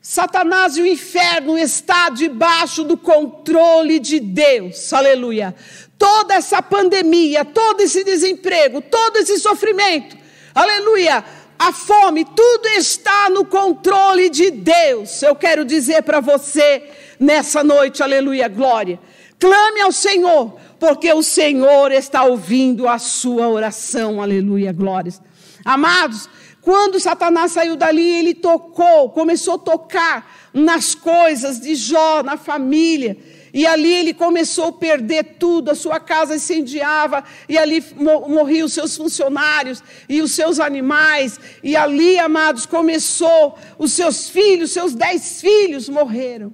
Satanás 0.00 0.78
e 0.78 0.80
o 0.80 0.86
inferno 0.86 1.58
está 1.58 2.08
debaixo 2.08 2.82
do 2.82 2.96
controle 2.96 3.98
de 3.98 4.18
Deus. 4.18 4.90
Aleluia. 4.90 5.54
Toda 5.98 6.34
essa 6.34 6.62
pandemia, 6.62 7.44
todo 7.44 7.82
esse 7.82 8.02
desemprego, 8.02 8.80
todo 8.80 9.18
esse 9.18 9.38
sofrimento. 9.38 10.16
Aleluia. 10.54 11.22
A 11.58 11.72
fome, 11.72 12.24
tudo 12.24 12.68
está 12.68 13.28
no 13.28 13.44
controle 13.44 14.30
de 14.30 14.50
Deus. 14.50 15.22
Eu 15.22 15.34
quero 15.34 15.62
dizer 15.62 16.02
para 16.04 16.20
você 16.20 16.88
nessa 17.20 17.62
noite, 17.62 18.02
aleluia, 18.02 18.48
glória. 18.48 18.98
Clame 19.38 19.82
ao 19.82 19.92
Senhor, 19.92 20.58
porque 20.78 21.12
o 21.12 21.22
Senhor 21.22 21.92
está 21.92 22.24
ouvindo 22.24 22.88
a 22.88 22.98
sua 22.98 23.48
oração, 23.48 24.20
aleluia, 24.20 24.72
glórias. 24.72 25.20
Amados, 25.64 26.28
quando 26.60 26.98
Satanás 26.98 27.52
saiu 27.52 27.76
dali, 27.76 28.08
ele 28.08 28.34
tocou, 28.34 29.10
começou 29.10 29.54
a 29.54 29.58
tocar 29.58 30.48
nas 30.52 30.94
coisas 30.94 31.60
de 31.60 31.74
Jó, 31.74 32.22
na 32.22 32.36
família. 32.36 33.16
E 33.54 33.64
ali 33.64 33.90
ele 33.90 34.12
começou 34.12 34.66
a 34.66 34.72
perder 34.72 35.36
tudo, 35.38 35.70
a 35.70 35.74
sua 35.74 35.98
casa 35.98 36.34
incendiava, 36.34 37.24
e 37.48 37.56
ali 37.56 37.82
morriam 38.28 38.66
os 38.66 38.72
seus 38.72 38.96
funcionários 38.96 39.82
e 40.08 40.20
os 40.20 40.32
seus 40.32 40.60
animais. 40.60 41.38
E 41.62 41.76
ali, 41.76 42.18
amados, 42.18 42.66
começou, 42.66 43.56
os 43.78 43.92
seus 43.92 44.28
filhos, 44.28 44.72
seus 44.72 44.94
dez 44.94 45.40
filhos 45.40 45.88
morreram. 45.88 46.52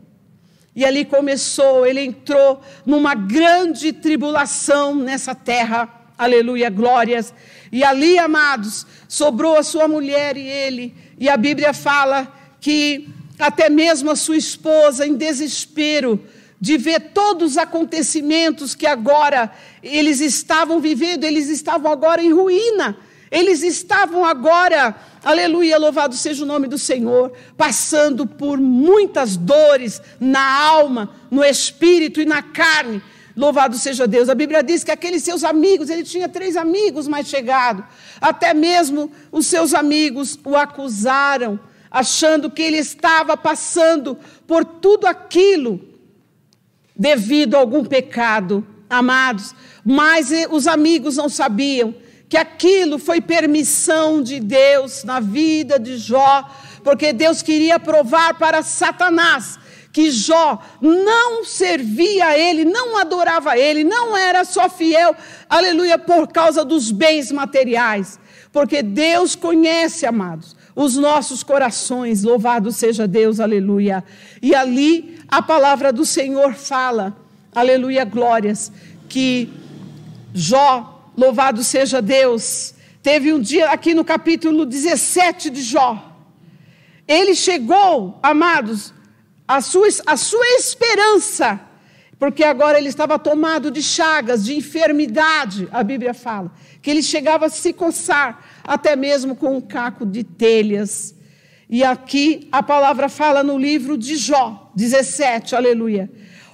E 0.75 0.85
ali 0.85 1.05
começou, 1.05 1.87
ele 1.87 2.01
entrou 2.01 2.61
numa 2.85 3.15
grande 3.15 3.93
tribulação 3.93 4.95
nessa 4.95 5.35
terra. 5.35 5.89
Aleluia, 6.17 6.71
glórias. 6.71 7.35
E 7.71 7.85
ali, 7.85 8.19
amados, 8.19 8.87
sobrou 9.07 9.57
a 9.57 9.63
sua 9.63 9.87
mulher 9.87 10.37
e 10.37 10.47
ele. 10.47 10.95
E 11.19 11.29
a 11.29 11.37
Bíblia 11.37 11.75
fala 11.75 12.33
que 12.61 13.09
até 13.39 13.69
mesmo 13.69 14.11
a 14.11 14.17
sua 14.17 14.37
esposa, 14.37 15.07
em 15.07 15.15
desespero, 15.15 16.25
de 16.61 16.79
ver 16.79 17.11
todos 17.13 17.53
os 17.53 17.59
acontecimentos 17.59 18.75
que 18.75 18.87
agora 18.87 19.51
eles 19.83 20.21
estavam 20.21 20.81
vivendo, 20.81 21.25
eles 21.25 21.49
estavam 21.49 21.91
agora 21.91 22.23
em 22.23 22.33
ruína, 22.33 22.97
eles 23.33 23.63
estavam 23.63 24.27
agora, 24.27 24.95
aleluia, 25.25 25.79
louvado 25.79 26.15
seja 26.15 26.45
o 26.45 26.47
nome 26.47 26.69
do 26.69 26.77
Senhor, 26.77 27.33
passando 27.57 28.27
por 28.27 28.61
muitas 28.61 29.39
dores 29.39 30.03
na 30.21 30.61
alma, 30.61 31.09
no 31.31 31.43
espírito 31.43 32.21
e 32.21 32.27
na 32.27 32.43
carne. 32.43 33.03
Louvado 33.35 33.79
seja 33.79 34.07
Deus. 34.07 34.29
A 34.29 34.35
Bíblia 34.35 34.63
diz 34.63 34.85
que 34.85 34.91
aqueles 34.91 35.23
seus 35.23 35.45
amigos, 35.45 35.89
ele 35.89 36.03
tinha 36.03 36.29
três 36.29 36.59
amigos 36.59 37.09
mais 37.09 37.27
chegados, 37.27 37.87
até 38.21 38.53
mesmo 38.53 39.11
os 39.33 39.47
seus 39.47 39.73
amigos 39.73 40.39
o 40.45 40.55
acusaram, 40.55 41.59
achando 41.91 42.51
que 42.51 42.61
ele 42.61 42.77
estava 42.77 43.35
passando 43.35 44.19
por 44.47 44.63
tudo 44.63 45.07
aquilo 45.07 45.81
devido 46.95 47.55
a 47.55 47.61
algum 47.61 47.83
pecado, 47.83 48.67
amados. 48.91 49.55
Mas 49.83 50.31
eh, 50.31 50.47
os 50.51 50.67
amigos 50.67 51.17
não 51.17 51.31
sabiam 51.31 51.95
que 52.33 52.37
aquilo 52.39 52.99
foi 52.99 53.21
permissão 53.21 54.23
de 54.23 54.41
Deus 54.41 55.05
na 55.05 55.21
vida 55.21 55.79
de 55.79 55.99
Jó, 55.99 56.49
porque 56.83 57.13
Deus 57.13 57.43
queria 57.43 57.79
provar 57.79 58.39
para 58.39 58.63
Satanás 58.63 59.59
que 59.93 60.11
Jó 60.11 60.59
não 60.81 61.45
servia 61.45 62.29
a 62.29 62.39
ele, 62.39 62.65
não 62.65 62.97
adorava 62.97 63.51
a 63.51 63.59
ele, 63.59 63.85
não 63.85 64.17
era 64.17 64.47
só 64.47 64.71
fiel, 64.71 65.15
aleluia, 65.47 65.99
por 65.99 66.27
causa 66.27 66.65
dos 66.65 66.91
bens 66.91 67.31
materiais. 67.31 68.19
Porque 68.51 68.83
Deus 68.83 69.37
conhece, 69.37 70.07
amados, 70.07 70.57
os 70.75 70.97
nossos 70.97 71.43
corações, 71.43 72.23
louvado 72.23 72.73
seja 72.73 73.07
Deus, 73.07 73.41
aleluia. 73.41 74.03
E 74.41 74.55
ali 74.55 75.19
a 75.29 75.43
palavra 75.43 75.93
do 75.93 76.07
Senhor 76.07 76.55
fala, 76.55 77.15
aleluia, 77.55 78.07
glórias, 78.07 78.73
que 79.07 79.53
Jó, 80.33 80.92
louvado 81.17 81.63
seja 81.63 82.01
Deus, 82.01 82.75
teve 83.03 83.33
um 83.33 83.41
dia 83.41 83.71
aqui 83.71 83.95
no 83.95 84.05
capítulo 84.05 84.65
17 84.65 85.51
de 85.51 85.63
Jó. 85.63 86.11
Ele 87.07 87.35
chegou, 87.35 88.19
amados, 88.23 88.95
a 89.47 89.61
sua, 89.61 89.89
a 90.07 90.17
sua 90.17 90.47
esperança, 90.59 91.61
porque 92.19 92.45
agora 92.45 92.79
ele 92.79 92.89
estava 92.89 93.19
tomado 93.19 93.71
de 93.71 93.83
chagas, 93.83 94.45
de 94.45 94.55
enfermidade, 94.55 95.69
a 95.73 95.83
Bíblia 95.83 96.15
fala, 96.15 96.53
que 96.81 96.91
ele 96.91 97.03
chegava 97.03 97.47
a 97.47 97.51
se 97.51 97.73
coçar, 97.73 98.45
até 98.63 98.95
mesmo 98.95 99.35
com 99.35 99.57
um 99.57 99.61
caco 99.61 100.07
de 100.07 100.23
telhas. 100.23 101.15
E 101.69 101.83
aqui 101.83 102.49
a 102.53 102.63
palavra 102.63 103.09
fala 103.09 103.43
no 103.43 103.59
livro 103.59 103.99
de 103.99 104.17
Jó, 104.17 104.71
17, 104.75 105.57
aleluia. 105.57 106.11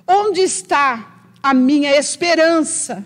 Onde 0.07 0.41
está 0.41 1.23
a 1.43 1.53
minha 1.53 1.97
esperança? 1.97 3.05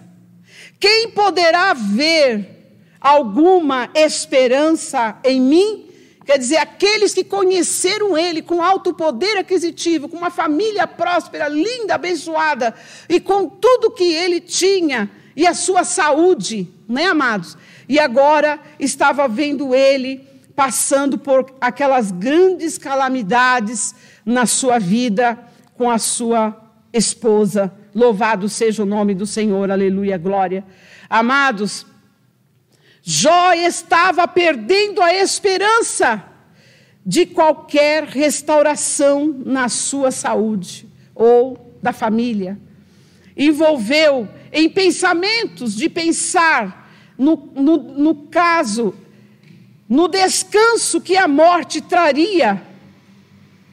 Quem 0.82 1.10
poderá 1.10 1.72
ver 1.74 2.74
alguma 3.00 3.88
esperança 3.94 5.16
em 5.22 5.40
mim? 5.40 5.86
Quer 6.26 6.36
dizer, 6.36 6.56
aqueles 6.56 7.14
que 7.14 7.22
conheceram 7.22 8.18
ele 8.18 8.42
com 8.42 8.60
alto 8.60 8.92
poder 8.92 9.38
aquisitivo, 9.38 10.08
com 10.08 10.16
uma 10.16 10.28
família 10.28 10.84
próspera, 10.84 11.46
linda, 11.46 11.94
abençoada, 11.94 12.74
e 13.08 13.20
com 13.20 13.48
tudo 13.48 13.92
que 13.92 14.12
ele 14.12 14.40
tinha, 14.40 15.08
e 15.36 15.46
a 15.46 15.54
sua 15.54 15.84
saúde, 15.84 16.68
né, 16.88 17.04
amados? 17.04 17.56
E 17.88 18.00
agora 18.00 18.58
estava 18.80 19.28
vendo 19.28 19.76
ele 19.76 20.26
passando 20.56 21.16
por 21.16 21.54
aquelas 21.60 22.10
grandes 22.10 22.76
calamidades 22.76 23.94
na 24.26 24.46
sua 24.46 24.80
vida 24.80 25.38
com 25.76 25.88
a 25.88 25.98
sua 25.98 26.60
esposa. 26.92 27.72
Louvado 27.94 28.48
seja 28.48 28.82
o 28.82 28.86
nome 28.86 29.14
do 29.14 29.26
Senhor, 29.26 29.70
aleluia, 29.70 30.16
glória. 30.16 30.64
Amados, 31.08 31.86
Jó 33.02 33.52
estava 33.52 34.26
perdendo 34.28 35.02
a 35.02 35.12
esperança 35.12 36.24
de 37.04 37.26
qualquer 37.26 38.04
restauração 38.04 39.42
na 39.44 39.68
sua 39.68 40.12
saúde 40.12 40.86
ou 41.14 41.74
da 41.82 41.92
família. 41.92 42.56
Envolveu 43.36 44.28
em 44.52 44.70
pensamentos 44.70 45.74
de 45.74 45.88
pensar 45.88 46.90
no, 47.18 47.50
no, 47.54 47.76
no 47.76 48.14
caso, 48.26 48.94
no 49.88 50.06
descanso 50.06 51.00
que 51.00 51.16
a 51.16 51.26
morte 51.26 51.80
traria, 51.80 52.62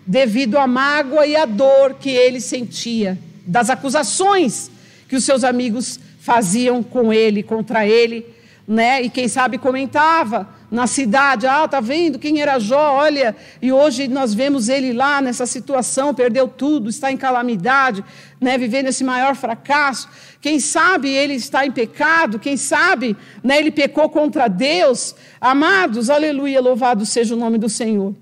devido 0.05 0.58
à 0.58 0.65
mágoa 0.65 1.27
e 1.27 1.36
à 1.36 1.45
dor 1.45 1.95
que 1.95 2.10
ele 2.10 2.41
sentia, 2.41 3.17
das 3.49 3.69
acusações 3.69 4.71
que 5.07 5.15
os 5.15 5.23
seus 5.23 5.43
amigos 5.43 5.99
faziam 6.19 6.83
com 6.83 7.12
ele, 7.12 7.41
contra 7.43 7.88
ele 7.88 8.25
né? 8.69 9.01
E 9.01 9.09
quem 9.09 9.27
sabe 9.27 9.57
comentava 9.57 10.47
na 10.69 10.85
cidade, 10.85 11.47
ah, 11.47 11.67
tá 11.67 11.79
vendo 11.79 12.19
quem 12.19 12.39
era 12.39 12.59
Jó, 12.59 12.97
olha, 12.97 13.35
e 13.59 13.71
hoje 13.71 14.07
nós 14.07 14.31
vemos 14.31 14.69
ele 14.69 14.93
lá 14.93 15.19
nessa 15.19 15.47
situação, 15.47 16.13
perdeu 16.13 16.47
tudo, 16.47 16.88
está 16.88 17.12
em 17.12 17.17
calamidade, 17.17 18.05
né, 18.39 18.59
vivendo 18.59 18.85
esse 18.85 19.03
maior 19.03 19.35
fracasso. 19.35 20.07
Quem 20.39 20.59
sabe 20.59 21.09
ele 21.09 21.33
está 21.33 21.65
em 21.65 21.71
pecado, 21.71 22.38
quem 22.38 22.55
sabe, 22.55 23.17
né, 23.43 23.57
ele 23.57 23.71
pecou 23.71 24.07
contra 24.07 24.47
Deus. 24.47 25.15
Amados, 25.41 26.12
aleluia, 26.12 26.62
louvado 26.62 27.07
seja 27.07 27.33
o 27.33 27.39
nome 27.39 27.57
do 27.57 27.67
Senhor. 27.67 28.13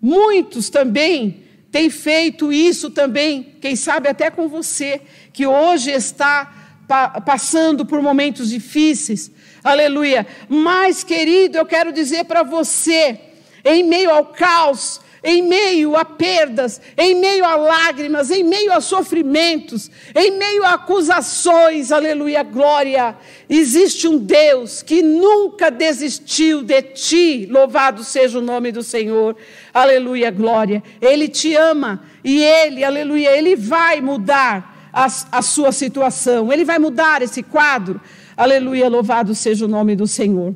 Muitos 0.00 0.70
também 0.70 1.45
têm 1.76 1.90
feito 1.90 2.50
isso 2.50 2.88
também, 2.88 3.54
quem 3.60 3.76
sabe 3.76 4.08
até 4.08 4.30
com 4.30 4.48
você, 4.48 5.02
que 5.30 5.46
hoje 5.46 5.90
está 5.90 6.80
pa 6.88 7.20
passando 7.20 7.84
por 7.84 8.00
momentos 8.00 8.48
difíceis, 8.48 9.30
Aleluia. 9.62 10.24
Mas, 10.48 11.02
querido, 11.02 11.58
eu 11.58 11.66
quero 11.66 11.92
dizer 11.92 12.24
para 12.24 12.44
você, 12.44 13.18
em 13.64 13.82
meio 13.82 14.10
ao 14.10 14.26
caos, 14.26 15.00
em 15.24 15.42
meio 15.42 15.96
a 15.96 16.04
perdas, 16.04 16.80
em 16.96 17.16
meio 17.16 17.44
a 17.44 17.56
lágrimas, 17.56 18.30
em 18.30 18.44
meio 18.44 18.72
a 18.72 18.80
sofrimentos, 18.80 19.90
em 20.14 20.30
meio 20.38 20.62
a 20.62 20.74
acusações, 20.74 21.90
aleluia, 21.90 22.44
glória. 22.44 23.16
Existe 23.48 24.06
um 24.06 24.18
Deus 24.18 24.82
que 24.82 25.02
nunca 25.02 25.68
desistiu 25.68 26.62
de 26.62 26.80
ti, 26.80 27.48
louvado 27.50 28.04
seja 28.04 28.38
o 28.38 28.42
nome 28.42 28.70
do 28.70 28.84
Senhor, 28.84 29.36
aleluia, 29.82 30.30
glória. 30.30 30.82
Ele 31.00 31.28
te 31.28 31.54
ama 31.54 32.02
e 32.24 32.42
ele, 32.42 32.82
aleluia, 32.82 33.36
ele 33.36 33.54
vai 33.56 34.00
mudar 34.00 34.90
a, 34.92 35.06
a 35.32 35.42
sua 35.42 35.72
situação, 35.72 36.52
ele 36.52 36.64
vai 36.64 36.78
mudar 36.78 37.22
esse 37.22 37.42
quadro. 37.42 38.00
Aleluia, 38.36 38.88
louvado 38.88 39.34
seja 39.34 39.64
o 39.64 39.68
nome 39.68 39.94
do 39.94 40.06
Senhor. 40.06 40.54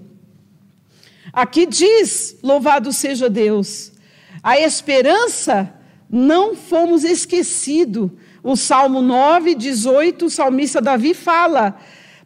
Aqui 1.32 1.66
diz: 1.66 2.36
louvado 2.42 2.92
seja 2.92 3.28
Deus. 3.30 3.92
A 4.42 4.58
esperança 4.58 5.72
não 6.10 6.54
fomos 6.54 7.04
esquecidos. 7.04 8.10
O 8.42 8.56
Salmo 8.56 9.02
9, 9.02 9.54
18, 9.54 10.26
o 10.26 10.30
salmista 10.30 10.80
Davi 10.80 11.12
fala: 11.12 11.78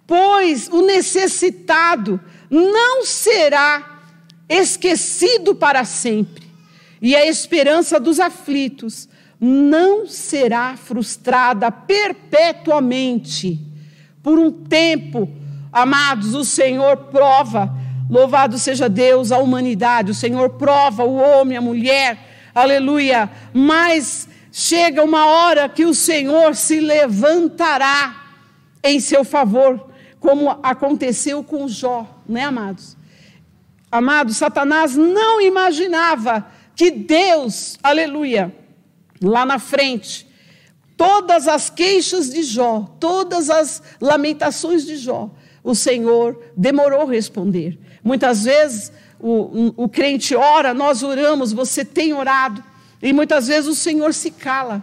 Pois 0.07 0.69
o 0.69 0.81
necessitado 0.83 2.21
não 2.51 3.05
será 3.05 4.01
esquecido 4.49 5.55
para 5.55 5.85
sempre, 5.85 6.44
e 7.05 7.15
a 7.15 7.25
esperança 7.25 8.01
dos 8.01 8.19
aflitos 8.19 9.09
não 9.41 10.09
será 10.09 10.77
frustrada 10.77 11.71
perpetuamente. 11.71 13.61
Por 14.21 14.39
um 14.39 14.51
tempo, 14.51 15.29
Amados, 15.75 16.37
o 16.37 16.45
Senhor 16.45 16.97
prova, 17.11 17.69
louvado 18.09 18.57
seja 18.59 18.89
Deus, 18.89 19.33
a 19.33 19.39
humanidade, 19.39 20.13
o 20.13 20.15
Senhor 20.15 20.51
prova 20.51 21.03
o 21.03 21.17
homem, 21.17 21.59
a 21.59 21.61
mulher, 21.61 22.17
aleluia. 22.55 23.29
Mas 23.53 24.29
chega 24.53 25.03
uma 25.03 25.27
hora 25.27 25.69
que 25.69 25.85
o 25.85 25.93
Senhor 25.93 26.55
se 26.55 26.79
levantará 26.79 28.15
em 28.85 29.01
seu 29.01 29.25
favor, 29.25 29.91
como 30.21 30.49
aconteceu 30.63 31.43
com 31.43 31.67
Jó, 31.67 32.07
né, 32.29 32.45
amados? 32.45 32.97
Amados, 33.91 34.37
Satanás 34.37 34.95
não 34.95 35.41
imaginava 35.41 36.47
que 36.77 36.91
Deus, 36.91 37.79
aleluia, 37.83 38.55
lá 39.23 39.47
na 39.47 39.59
frente, 39.59 40.27
todas 40.97 41.49
as 41.49 41.71
queixas 41.71 42.31
de 42.31 42.43
Jó, 42.43 42.97
todas 42.99 43.51
as 43.51 43.83
lamentações 44.01 44.85
de 44.85 44.97
Jó, 44.97 45.31
o 45.63 45.75
Senhor 45.75 46.41
demorou 46.57 47.03
a 47.03 47.11
responder. 47.11 47.79
Muitas 48.03 48.45
vezes 48.45 48.93
o, 49.19 49.85
o 49.85 49.89
crente 49.89 50.37
ora, 50.37 50.75
nós 50.75 51.03
oramos, 51.03 51.53
você 51.53 51.85
tem 51.85 52.13
orado, 52.13 52.63
e 53.03 53.13
muitas 53.13 53.47
vezes 53.47 53.69
o 53.69 53.75
Senhor 53.75 54.13
se 54.13 54.31
cala. 54.31 54.83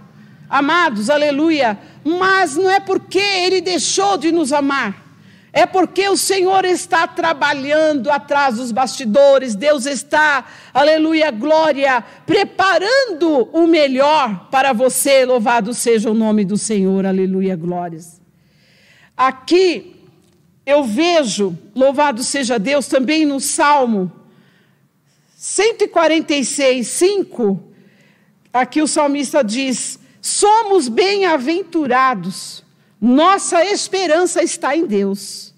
Amados, 0.49 1.09
aleluia, 1.09 1.79
mas 2.03 2.55
não 2.55 2.69
é 2.69 2.79
porque 2.79 3.19
Ele 3.19 3.61
deixou 3.61 4.17
de 4.17 4.31
nos 4.31 4.51
amar. 4.51 5.10
É 5.53 5.65
porque 5.65 6.07
o 6.07 6.15
Senhor 6.15 6.63
está 6.63 7.05
trabalhando 7.05 8.09
atrás 8.09 8.55
dos 8.55 8.71
bastidores, 8.71 9.53
Deus 9.53 9.85
está, 9.85 10.45
aleluia, 10.73 11.29
glória, 11.29 12.01
preparando 12.25 13.49
o 13.51 13.67
melhor 13.67 14.47
para 14.49 14.71
você. 14.71 15.25
Louvado 15.25 15.73
seja 15.73 16.09
o 16.09 16.13
nome 16.13 16.45
do 16.45 16.57
Senhor, 16.57 17.05
aleluia, 17.05 17.55
glórias. 17.57 18.21
Aqui 19.17 19.97
eu 20.65 20.85
vejo, 20.85 21.57
louvado 21.75 22.23
seja 22.23 22.57
Deus, 22.57 22.87
também 22.87 23.25
no 23.25 23.41
Salmo 23.41 24.09
146, 25.35 26.87
5, 26.87 27.63
aqui 28.53 28.81
o 28.81 28.87
salmista 28.87 29.43
diz: 29.43 29.99
Somos 30.21 30.87
bem-aventurados 30.87 32.60
nossa 33.01 33.65
esperança 33.65 34.43
está 34.43 34.77
em 34.77 34.85
Deus. 34.85 35.55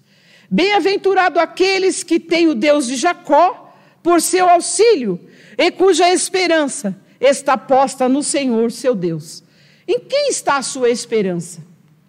Bem-aventurado 0.50 1.38
aqueles 1.38 2.02
que 2.02 2.18
têm 2.18 2.48
o 2.48 2.54
Deus 2.54 2.86
de 2.86 2.96
Jacó 2.96 3.76
por 4.02 4.22
seu 4.22 4.48
auxílio 4.48 5.20
e 5.58 5.70
cuja 5.70 6.10
esperança 6.10 6.96
está 7.20 7.58
posta 7.58 8.08
no 8.08 8.22
Senhor, 8.22 8.72
seu 8.72 8.94
Deus. 8.94 9.42
Em 9.86 10.00
quem 10.00 10.30
está 10.30 10.56
a 10.56 10.62
sua 10.62 10.88
esperança? 10.88 11.60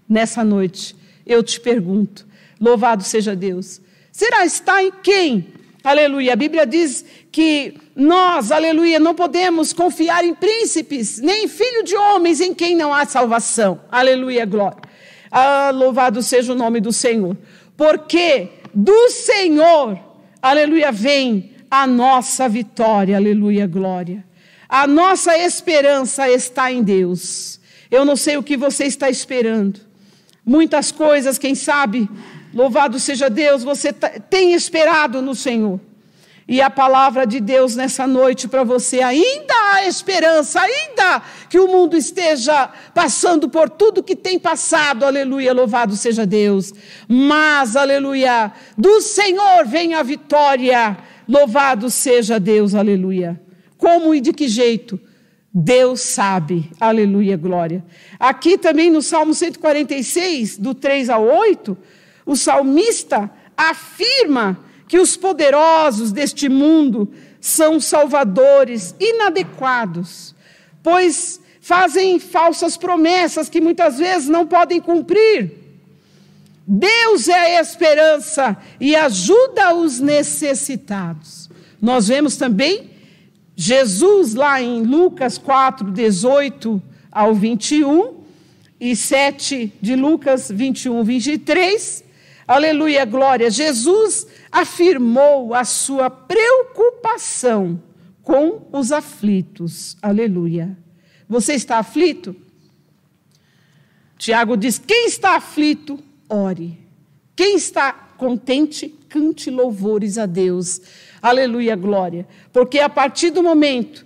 Nessa 0.08 0.44
noite, 0.44 0.96
eu 1.26 1.44
te 1.44 1.60
pergunto. 1.60 2.26
Louvado 2.60 3.04
seja 3.04 3.36
Deus. 3.36 3.82
Será 4.12 4.46
está 4.46 4.82
em 4.82 4.92
quem? 5.04 5.54
Aleluia. 5.84 6.34
A 6.34 6.36
Bíblia 6.38 6.66
diz 6.66 7.04
que 7.32 7.76
nós, 7.96 8.52
aleluia, 8.52 9.00
não 9.00 9.14
podemos 9.14 9.74
confiar 9.74 10.24
em 10.24 10.34
príncipes, 10.34 11.20
nem 11.20 11.46
em 11.46 11.48
filho 11.48 11.84
de 11.84 11.96
homens 11.96 12.40
em 12.40 12.54
quem 12.54 12.76
não 12.76 12.94
há 12.94 13.06
salvação. 13.06 13.82
Aleluia, 13.92 14.46
glória. 14.46 14.95
Ah, 15.32 15.72
louvado 15.74 16.22
seja 16.22 16.54
o 16.54 16.56
nome 16.56 16.80
do 16.80 16.92
Senhor. 16.92 17.36
Porque 17.76 18.50
do 18.74 19.10
Senhor, 19.10 20.00
aleluia, 20.42 20.92
vem 20.92 21.52
a 21.70 21.86
nossa 21.86 22.48
vitória, 22.48 23.16
aleluia, 23.16 23.68
glória. 23.68 24.24
A 24.68 24.88
nossa 24.88 25.38
esperança 25.38 26.30
está 26.30 26.72
em 26.72 26.84
Deus. 26.84 27.60
Eu 27.90 28.04
não 28.04 28.16
sei 28.16 28.38
o 28.38 28.44
que 28.44 28.58
você 28.58 28.86
está 28.86 29.10
esperando. 29.10 29.80
Muitas 30.46 30.92
coisas, 30.92 31.38
quem 31.38 31.56
sabe, 31.56 32.10
louvado 32.54 33.00
seja 33.00 33.30
Deus, 33.30 33.64
você 33.64 33.92
tem 33.94 34.54
esperado 34.54 35.22
no 35.22 35.34
Senhor. 35.34 35.80
E 36.48 36.62
a 36.62 36.70
palavra 36.70 37.26
de 37.26 37.40
Deus 37.40 37.76
nessa 37.76 38.06
noite 38.06 38.48
para 38.48 38.64
você, 38.64 39.02
ainda 39.02 39.54
há 39.72 39.88
esperança, 39.88 40.62
ainda 40.62 41.24
que 41.50 41.58
o 41.58 41.68
mundo 41.68 41.98
esteja 41.98 42.70
passando 42.94 43.50
por 43.50 43.68
tudo 43.68 44.04
que 44.04 44.16
tem 44.16 44.38
passado, 44.38 45.06
aleluia, 45.06 45.52
louvado 45.52 45.96
seja 45.96 46.24
Deus. 46.24 46.72
Mas, 47.08 47.76
aleluia, 47.76 48.54
do 48.78 49.02
Senhor 49.02 49.66
vem 49.66 49.96
a 49.96 50.04
vitória, 50.04 50.96
louvado 51.28 51.90
seja 51.90 52.40
Deus, 52.40 52.76
aleluia. 52.76 53.42
Como 53.76 54.14
e 54.14 54.22
de 54.22 54.32
que 54.32 54.48
jeito? 54.48 55.00
Deus 55.52 56.02
sabe, 56.02 56.70
aleluia, 56.80 57.38
glória. 57.38 57.84
Aqui 58.20 58.56
também 58.56 58.92
no 58.92 59.02
Salmo 59.02 59.34
146, 59.34 60.58
do 60.58 60.76
3 60.76 61.10
ao 61.10 61.24
8, 61.24 61.76
o 62.24 62.36
salmista 62.36 63.32
afirma 63.58 64.60
que 64.96 65.00
os 65.00 65.18
poderosos 65.18 66.14
deste 66.14 66.48
mundo 66.48 67.12
são 67.42 67.82
salvadores 67.82 68.96
inadequados, 68.98 70.34
pois 70.82 71.38
fazem 71.60 72.18
falsas 72.18 72.78
promessas 72.78 73.50
que 73.50 73.60
muitas 73.60 73.98
vezes 73.98 74.30
não 74.30 74.48
podem 74.48 74.80
cumprir. 74.80 75.52
Deus 76.66 77.28
é 77.28 77.58
a 77.58 77.62
esperança 77.62 78.56
e 78.80 78.96
ajuda 78.96 79.76
os 79.76 80.00
necessitados. 80.00 81.50
Nós 81.82 82.08
vemos 82.08 82.38
também 82.38 82.90
Jesus 83.54 84.34
lá 84.34 84.62
em 84.62 84.82
Lucas 84.82 85.38
4, 85.38 85.92
18 85.92 86.82
ao 87.12 87.36
21 87.36 88.14
e 88.80 88.96
7 88.96 89.74
de 89.82 89.94
Lucas 89.98 90.50
21, 90.50 91.04
23. 91.04 92.05
Aleluia, 92.48 93.04
glória. 93.06 93.50
Jesus 93.50 94.28
afirmou 94.52 95.54
a 95.54 95.64
sua 95.64 96.10
preocupação 96.10 97.82
com 98.22 98.68
os 98.72 98.92
aflitos. 98.92 99.98
Aleluia. 100.02 100.78
Você 101.28 101.54
está 101.54 101.80
aflito? 101.80 102.36
Tiago 104.18 104.56
diz: 104.56 104.78
quem 104.78 105.08
está 105.08 105.36
aflito, 105.36 106.00
ore. 106.30 106.78
Quem 107.36 107.56
está 107.56 107.92
contente, 107.92 108.90
cante 109.10 109.50
louvores 109.50 110.18
a 110.18 110.26
Deus. 110.26 110.82
Aleluia, 111.22 111.76
glória. 111.76 112.28
Porque 112.54 112.80
a 112.80 112.90
partir 112.90 113.32
do 113.32 113.42
momento 113.42 114.06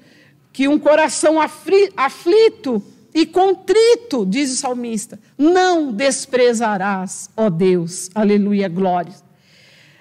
que 0.51 0.67
um 0.67 0.79
coração 0.79 1.37
aflito 1.39 2.83
e 3.13 3.25
contrito, 3.25 4.25
diz 4.25 4.51
o 4.51 4.55
salmista, 4.55 5.19
não 5.37 5.91
desprezarás, 5.91 7.29
ó 7.35 7.49
Deus. 7.49 8.09
Aleluia, 8.13 8.67
glória. 8.67 9.13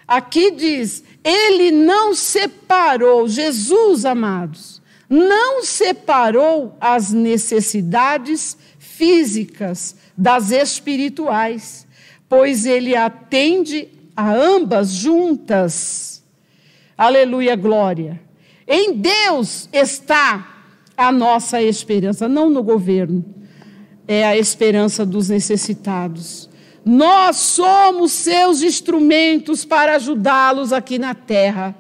Aqui 0.07 0.51
diz: 0.51 1.03
Ele 1.25 1.71
não 1.71 2.15
separou, 2.15 3.29
Jesus, 3.29 4.05
amados, 4.05 4.81
não 5.09 5.63
separou 5.63 6.77
as 6.81 7.13
necessidades 7.13 8.57
físicas 8.79 9.97
das 10.17 10.51
espirituais, 10.51 11.87
pois 12.29 12.67
Ele 12.67 12.97
atende 12.97 13.89
a 14.17 14.33
ambas 14.33 14.91
juntas. 14.91 16.23
Aleluia, 16.97 17.55
glória. 17.55 18.21
Em 18.67 18.95
Deus 18.95 19.69
está 19.73 20.58
a 20.99 21.13
nossa 21.13 21.63
esperança, 21.63 22.29
não 22.29 22.51
no 22.51 22.61
governo, 22.61 23.25
é 24.09 24.27
a 24.27 24.37
esperança 24.37 25.07
dos 25.07 25.29
necessitados. 25.29 26.51
Nós 26.85 27.37
somos 27.37 28.11
seus 28.11 28.63
instrumentos 28.63 29.65
para 29.65 29.95
ajudá-los 29.95 30.73
aqui 30.73 30.99
na 30.99 31.15
terra. 31.15 31.73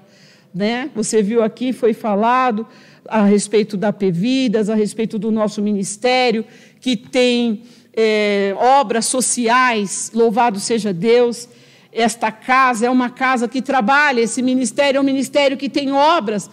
Né? 0.54 0.88
Você 0.94 1.20
viu 1.20 1.42
aqui, 1.42 1.72
foi 1.72 1.92
falado 1.92 2.64
a 3.08 3.24
respeito 3.24 3.76
da 3.76 3.92
Pevidas, 3.92 4.70
a 4.70 4.76
respeito 4.76 5.18
do 5.18 5.32
nosso 5.32 5.60
ministério, 5.60 6.44
que 6.80 6.96
tem 6.96 7.62
é, 7.96 8.54
obras 8.56 9.06
sociais, 9.06 10.12
louvado 10.14 10.60
seja 10.60 10.92
Deus. 10.92 11.48
Esta 11.92 12.30
casa 12.30 12.86
é 12.86 12.90
uma 12.90 13.10
casa 13.10 13.48
que 13.48 13.60
trabalha, 13.60 14.20
esse 14.20 14.42
ministério 14.42 14.98
é 14.98 15.00
um 15.00 15.04
ministério 15.04 15.56
que 15.56 15.68
tem 15.68 15.90
obras 15.90 16.48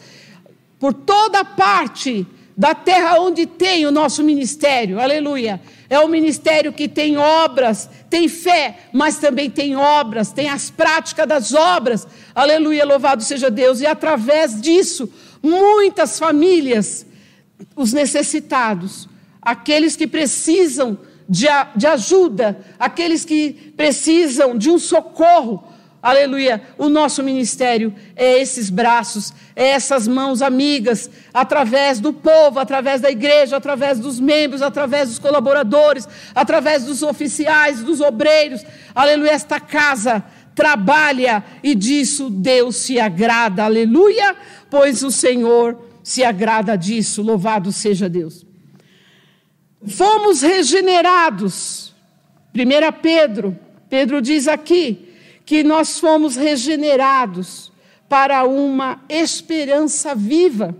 por 0.79 0.93
toda 0.93 1.45
parte 1.45 2.25
da 2.57 2.73
terra 2.73 3.19
onde 3.19 3.45
tem 3.45 3.85
o 3.85 3.91
nosso 3.91 4.23
ministério, 4.23 4.99
aleluia. 4.99 5.59
É 5.89 5.99
um 5.99 6.07
ministério 6.07 6.71
que 6.71 6.87
tem 6.87 7.17
obras, 7.17 7.89
tem 8.09 8.29
fé, 8.29 8.77
mas 8.93 9.17
também 9.17 9.49
tem 9.49 9.75
obras, 9.75 10.31
tem 10.31 10.49
as 10.49 10.69
práticas 10.69 11.27
das 11.27 11.53
obras, 11.53 12.07
aleluia, 12.33 12.85
louvado 12.85 13.23
seja 13.23 13.51
Deus. 13.51 13.81
E 13.81 13.85
através 13.85 14.61
disso, 14.61 15.11
muitas 15.43 16.17
famílias, 16.17 17.05
os 17.75 17.91
necessitados, 17.91 19.07
aqueles 19.41 19.95
que 19.95 20.07
precisam 20.07 20.97
de, 21.27 21.47
de 21.75 21.87
ajuda, 21.87 22.57
aqueles 22.79 23.25
que 23.25 23.73
precisam 23.75 24.57
de 24.57 24.69
um 24.69 24.79
socorro, 24.79 25.63
Aleluia. 26.05 26.61
O 26.77 26.87
nosso 26.87 27.23
ministério 27.23 27.91
é 28.15 28.39
esses 28.39 28.69
braços, 28.69 29.33
é 29.55 29.69
essas 29.69 30.07
mãos 30.07 30.43
amigas, 30.43 31.09
através 31.33 31.99
do 31.99 32.13
povo, 32.13 32.59
através 32.59 33.01
da 33.01 33.09
igreja, 33.09 33.57
através 33.57 33.97
dos 33.97 34.19
membros, 34.19 34.61
através 34.61 35.09
dos 35.09 35.17
colaboradores, 35.17 36.07
através 36.35 36.83
dos 36.83 37.01
oficiais, 37.01 37.81
dos 37.81 38.01
obreiros. 38.01 38.63
Aleluia. 38.93 39.31
Esta 39.31 39.59
casa 39.59 40.23
trabalha 40.53 41.43
e 41.63 41.73
disso 41.73 42.29
Deus 42.29 42.75
se 42.75 42.99
agrada. 42.99 43.63
Aleluia. 43.63 44.35
Pois 44.69 45.01
o 45.01 45.09
Senhor 45.09 45.89
se 46.03 46.23
agrada 46.23 46.77
disso. 46.77 47.23
Louvado 47.23 47.71
seja 47.71 48.07
Deus. 48.07 48.45
Fomos 49.87 50.43
regenerados. 50.43 51.95
1 52.53 53.01
Pedro, 53.01 53.57
Pedro 53.89 54.21
diz 54.21 54.47
aqui, 54.47 55.04
que 55.45 55.63
nós 55.63 55.99
fomos 55.99 56.35
regenerados 56.35 57.71
para 58.09 58.43
uma 58.45 59.03
esperança 59.07 60.15
viva. 60.15 60.75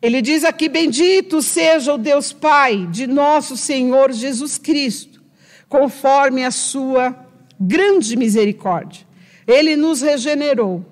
Ele 0.00 0.22
diz 0.22 0.44
aqui: 0.44 0.68
Bendito 0.68 1.42
seja 1.42 1.94
o 1.94 1.98
Deus 1.98 2.32
Pai 2.32 2.86
de 2.86 3.06
nosso 3.06 3.56
Senhor 3.56 4.12
Jesus 4.12 4.56
Cristo, 4.56 5.20
conforme 5.68 6.44
a 6.44 6.50
sua 6.50 7.14
grande 7.58 8.16
misericórdia. 8.16 9.06
Ele 9.46 9.76
nos 9.76 10.00
regenerou 10.00 10.84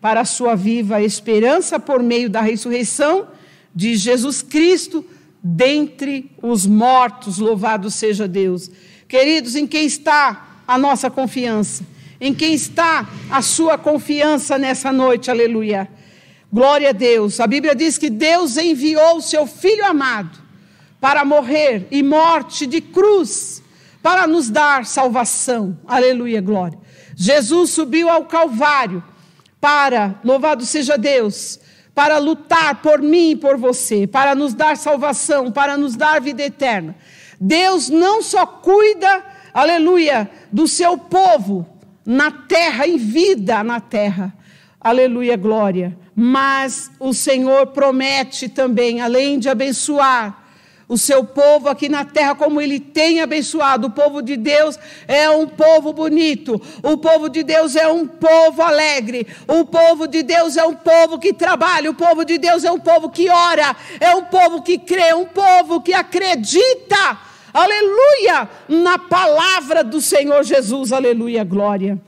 para 0.00 0.22
a 0.22 0.24
sua 0.24 0.56
viva 0.56 1.00
esperança 1.00 1.78
por 1.78 2.02
meio 2.02 2.28
da 2.28 2.40
ressurreição 2.40 3.28
de 3.74 3.94
Jesus 3.94 4.42
Cristo 4.42 5.04
dentre 5.42 6.30
os 6.42 6.66
mortos. 6.66 7.38
Louvado 7.38 7.90
seja 7.90 8.26
Deus. 8.28 8.70
Queridos, 9.08 9.54
em 9.54 9.66
quem 9.66 9.86
está 9.86 10.51
a 10.74 10.78
nossa 10.78 11.10
confiança? 11.10 11.84
Em 12.20 12.32
quem 12.32 12.54
está 12.54 13.08
a 13.30 13.42
sua 13.42 13.76
confiança 13.76 14.56
nessa 14.56 14.92
noite? 14.92 15.30
Aleluia. 15.30 15.88
Glória 16.52 16.90
a 16.90 16.92
Deus. 16.92 17.40
A 17.40 17.46
Bíblia 17.46 17.74
diz 17.74 17.98
que 17.98 18.10
Deus 18.10 18.56
enviou 18.56 19.16
o 19.16 19.22
seu 19.22 19.46
Filho 19.46 19.84
amado 19.84 20.38
para 21.00 21.24
morrer 21.24 21.88
e 21.90 22.02
morte 22.02 22.66
de 22.66 22.80
cruz 22.80 23.62
para 24.02 24.26
nos 24.26 24.50
dar 24.50 24.84
salvação. 24.84 25.78
Aleluia, 25.86 26.40
glória. 26.40 26.78
Jesus 27.16 27.70
subiu 27.70 28.08
ao 28.08 28.24
Calvário 28.24 29.02
para, 29.60 30.20
louvado 30.24 30.64
seja 30.64 30.98
Deus, 30.98 31.60
para 31.94 32.18
lutar 32.18 32.82
por 32.82 33.00
mim 33.00 33.30
e 33.30 33.36
por 33.36 33.56
você, 33.56 34.06
para 34.06 34.34
nos 34.34 34.54
dar 34.54 34.76
salvação, 34.76 35.52
para 35.52 35.76
nos 35.76 35.94
dar 35.94 36.20
vida 36.20 36.42
eterna. 36.42 36.96
Deus 37.40 37.88
não 37.88 38.22
só 38.22 38.46
cuida, 38.46 39.24
aleluia, 39.52 40.30
do 40.52 40.66
seu 40.66 40.96
povo 40.96 41.66
na 42.04 42.30
terra, 42.30 42.86
em 42.86 42.96
vida 42.96 43.62
na 43.62 43.80
terra, 43.80 44.34
aleluia, 44.80 45.36
glória, 45.36 45.96
mas 46.14 46.90
o 46.98 47.14
Senhor 47.14 47.68
promete 47.68 48.48
também, 48.48 49.00
além 49.00 49.38
de 49.38 49.48
abençoar, 49.48 50.42
o 50.88 50.98
seu 50.98 51.24
povo 51.24 51.70
aqui 51.70 51.88
na 51.88 52.04
terra, 52.04 52.34
como 52.34 52.60
ele 52.60 52.78
tem 52.78 53.22
abençoado. 53.22 53.86
O 53.86 53.90
povo 53.90 54.20
de 54.20 54.36
Deus 54.36 54.78
é 55.08 55.30
um 55.30 55.48
povo 55.48 55.90
bonito, 55.92 56.60
o 56.82 56.98
povo 56.98 57.30
de 57.30 57.42
Deus 57.42 57.74
é 57.74 57.88
um 57.88 58.06
povo 58.06 58.60
alegre, 58.60 59.26
o 59.48 59.64
povo 59.64 60.06
de 60.06 60.22
Deus 60.22 60.54
é 60.56 60.64
um 60.64 60.74
povo 60.74 61.18
que 61.18 61.32
trabalha, 61.32 61.90
o 61.90 61.94
povo 61.94 62.26
de 62.26 62.36
Deus 62.36 62.62
é 62.62 62.70
um 62.70 62.78
povo 62.78 63.08
que 63.08 63.26
ora, 63.30 63.74
é 63.98 64.14
um 64.14 64.24
povo 64.24 64.60
que 64.60 64.76
crê, 64.76 65.14
um 65.14 65.24
povo 65.24 65.80
que 65.80 65.94
acredita, 65.94 67.18
aleluia, 67.52 68.48
na 68.68 68.98
palavra 68.98 69.84
do 69.84 70.00
Senhor 70.00 70.42
Jesus, 70.44 70.92
aleluia, 70.92 71.44
glória. 71.44 72.00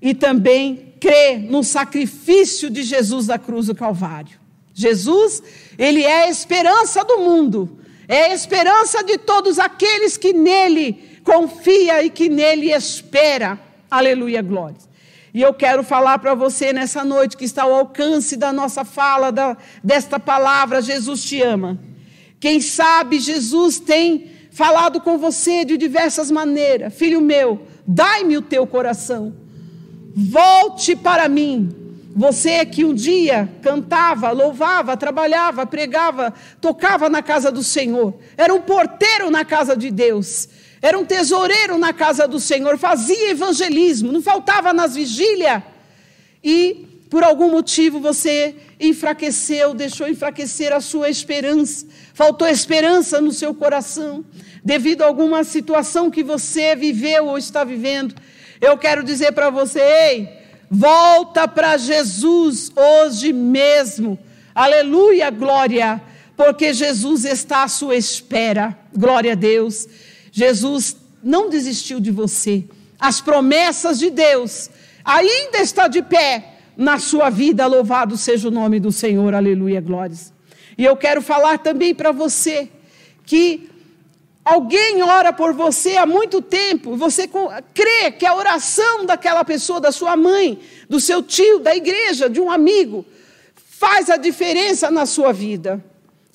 E 0.00 0.14
também 0.14 0.94
crê 1.00 1.36
no 1.38 1.62
sacrifício 1.64 2.70
de 2.70 2.82
Jesus 2.82 3.26
da 3.26 3.38
cruz 3.38 3.66
do 3.66 3.74
Calvário. 3.74 4.38
Jesus, 4.74 5.42
ele 5.78 6.02
é 6.02 6.24
a 6.24 6.30
esperança 6.30 7.04
do 7.04 7.18
mundo, 7.18 7.78
é 8.08 8.24
a 8.24 8.34
esperança 8.34 9.02
de 9.02 9.18
todos 9.18 9.58
aqueles 9.58 10.16
que 10.16 10.32
nele 10.32 11.20
confia 11.22 12.02
e 12.02 12.10
que 12.10 12.28
nele 12.28 12.72
espera. 12.72 13.58
Aleluia, 13.90 14.42
glória. 14.42 14.76
E 15.32 15.42
eu 15.42 15.54
quero 15.54 15.84
falar 15.84 16.18
para 16.18 16.34
você 16.34 16.72
nessa 16.72 17.04
noite 17.04 17.36
que 17.36 17.44
está 17.44 17.62
ao 17.62 17.74
alcance 17.74 18.36
da 18.36 18.52
nossa 18.52 18.84
fala, 18.84 19.30
da, 19.30 19.56
desta 19.82 20.18
palavra, 20.18 20.82
Jesus 20.82 21.22
te 21.22 21.40
ama. 21.40 21.78
Quem 22.40 22.60
sabe 22.60 23.20
Jesus 23.20 23.78
tem 23.78 24.30
falado 24.50 25.00
com 25.00 25.18
você 25.18 25.64
de 25.64 25.76
diversas 25.76 26.30
maneiras. 26.30 26.94
Filho 26.94 27.20
meu, 27.20 27.66
dai-me 27.86 28.38
o 28.38 28.42
teu 28.42 28.66
coração. 28.66 29.34
Volte 30.16 30.96
para 30.96 31.28
mim. 31.28 31.68
Você 32.16 32.66
que 32.66 32.84
um 32.84 32.92
dia 32.92 33.48
cantava, 33.62 34.32
louvava, 34.32 34.96
trabalhava, 34.96 35.64
pregava, 35.64 36.34
tocava 36.60 37.08
na 37.08 37.22
casa 37.22 37.52
do 37.52 37.62
Senhor, 37.62 38.14
era 38.36 38.52
um 38.52 38.60
porteiro 38.60 39.30
na 39.30 39.44
casa 39.44 39.76
de 39.76 39.92
Deus, 39.92 40.48
era 40.82 40.98
um 40.98 41.04
tesoureiro 41.04 41.78
na 41.78 41.92
casa 41.92 42.26
do 42.26 42.40
Senhor, 42.40 42.76
fazia 42.78 43.30
evangelismo, 43.30 44.10
não 44.10 44.20
faltava 44.20 44.72
nas 44.72 44.96
vigílias, 44.96 45.62
e 46.42 46.89
por 47.10 47.22
algum 47.22 47.50
motivo 47.50 48.00
você 48.00 48.54
enfraqueceu, 48.78 49.74
deixou 49.74 50.08
enfraquecer 50.08 50.72
a 50.72 50.80
sua 50.80 51.10
esperança, 51.10 51.84
faltou 52.14 52.48
esperança 52.48 53.20
no 53.20 53.32
seu 53.32 53.52
coração, 53.52 54.24
devido 54.64 55.02
a 55.02 55.06
alguma 55.06 55.44
situação 55.44 56.10
que 56.10 56.22
você 56.22 56.74
viveu 56.74 57.26
ou 57.26 57.36
está 57.36 57.64
vivendo. 57.64 58.14
Eu 58.60 58.78
quero 58.78 59.02
dizer 59.02 59.32
para 59.32 59.50
você, 59.50 59.80
ei, 59.80 60.40
Volta 60.72 61.48
para 61.48 61.76
Jesus 61.76 62.70
hoje 62.76 63.32
mesmo. 63.32 64.16
Aleluia, 64.54 65.28
glória, 65.28 66.00
porque 66.36 66.72
Jesus 66.72 67.24
está 67.24 67.64
à 67.64 67.68
sua 67.68 67.96
espera. 67.96 68.78
Glória 68.96 69.32
a 69.32 69.34
Deus. 69.34 69.88
Jesus 70.30 70.96
não 71.24 71.50
desistiu 71.50 71.98
de 71.98 72.12
você. 72.12 72.64
As 73.00 73.20
promessas 73.20 73.98
de 73.98 74.10
Deus 74.10 74.70
ainda 75.04 75.58
está 75.58 75.88
de 75.88 76.02
pé 76.02 76.49
na 76.80 76.98
sua 76.98 77.28
vida. 77.28 77.66
Louvado 77.66 78.16
seja 78.16 78.48
o 78.48 78.50
nome 78.50 78.80
do 78.80 78.90
Senhor. 78.90 79.34
Aleluia, 79.34 79.82
glórias. 79.82 80.32
E 80.78 80.84
eu 80.84 80.96
quero 80.96 81.20
falar 81.20 81.58
também 81.58 81.94
para 81.94 82.10
você 82.10 82.70
que 83.26 83.68
Alguém 84.42 85.02
ora 85.02 85.34
por 85.34 85.52
você 85.52 85.98
há 85.98 86.06
muito 86.06 86.40
tempo, 86.40 86.96
você 86.96 87.28
crê 87.74 88.10
que 88.10 88.24
a 88.24 88.34
oração 88.34 89.04
daquela 89.04 89.44
pessoa, 89.44 89.78
da 89.78 89.92
sua 89.92 90.16
mãe, 90.16 90.58
do 90.88 90.98
seu 90.98 91.22
tio, 91.22 91.58
da 91.58 91.76
igreja, 91.76 92.28
de 92.28 92.40
um 92.40 92.50
amigo, 92.50 93.04
faz 93.54 94.08
a 94.08 94.16
diferença 94.16 94.90
na 94.90 95.04
sua 95.04 95.30
vida. 95.30 95.84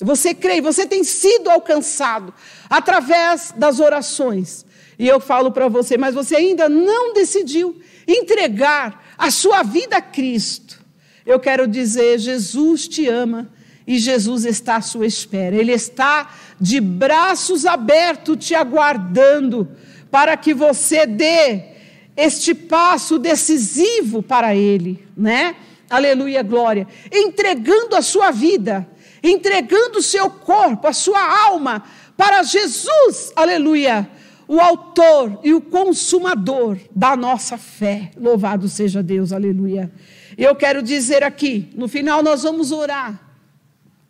Você 0.00 0.32
crê, 0.32 0.60
você 0.60 0.86
tem 0.86 1.02
sido 1.02 1.50
alcançado 1.50 2.32
através 2.70 3.52
das 3.56 3.80
orações. 3.80 4.64
E 4.98 5.06
eu 5.08 5.18
falo 5.18 5.50
para 5.50 5.68
você, 5.68 5.98
mas 5.98 6.14
você 6.14 6.36
ainda 6.36 6.68
não 6.68 7.12
decidiu 7.12 7.76
entregar 8.06 9.04
a 9.16 9.30
sua 9.30 9.62
vida 9.62 9.96
a 9.96 10.02
Cristo. 10.02 10.84
Eu 11.24 11.40
quero 11.40 11.66
dizer, 11.66 12.18
Jesus 12.18 12.86
te 12.86 13.08
ama 13.08 13.48
e 13.86 13.98
Jesus 13.98 14.44
está 14.44 14.76
à 14.76 14.80
sua 14.80 15.06
espera. 15.06 15.56
Ele 15.56 15.72
está 15.72 16.30
de 16.60 16.80
braços 16.80 17.66
abertos 17.66 18.44
te 18.44 18.54
aguardando 18.54 19.68
para 20.10 20.36
que 20.36 20.54
você 20.54 21.06
dê 21.06 21.76
este 22.16 22.54
passo 22.54 23.18
decisivo 23.18 24.22
para 24.22 24.54
Ele, 24.54 25.06
né? 25.16 25.56
Aleluia, 25.88 26.42
glória. 26.42 26.86
Entregando 27.12 27.94
a 27.94 28.02
sua 28.02 28.30
vida, 28.30 28.88
entregando 29.22 29.98
o 29.98 30.02
seu 30.02 30.30
corpo, 30.30 30.88
a 30.88 30.92
sua 30.92 31.44
alma 31.44 31.84
para 32.16 32.42
Jesus, 32.42 33.32
aleluia, 33.36 34.08
o 34.48 34.60
autor 34.60 35.40
e 35.42 35.52
o 35.52 35.60
consumador 35.60 36.78
da 36.94 37.16
nossa 37.16 37.58
fé. 37.58 38.10
Louvado 38.16 38.68
seja 38.68 39.02
Deus, 39.02 39.32
aleluia. 39.32 39.90
Eu 40.36 40.54
quero 40.54 40.82
dizer 40.82 41.22
aqui, 41.22 41.68
no 41.74 41.88
final 41.88 42.22
nós 42.22 42.42
vamos 42.42 42.72
orar. 42.72 43.20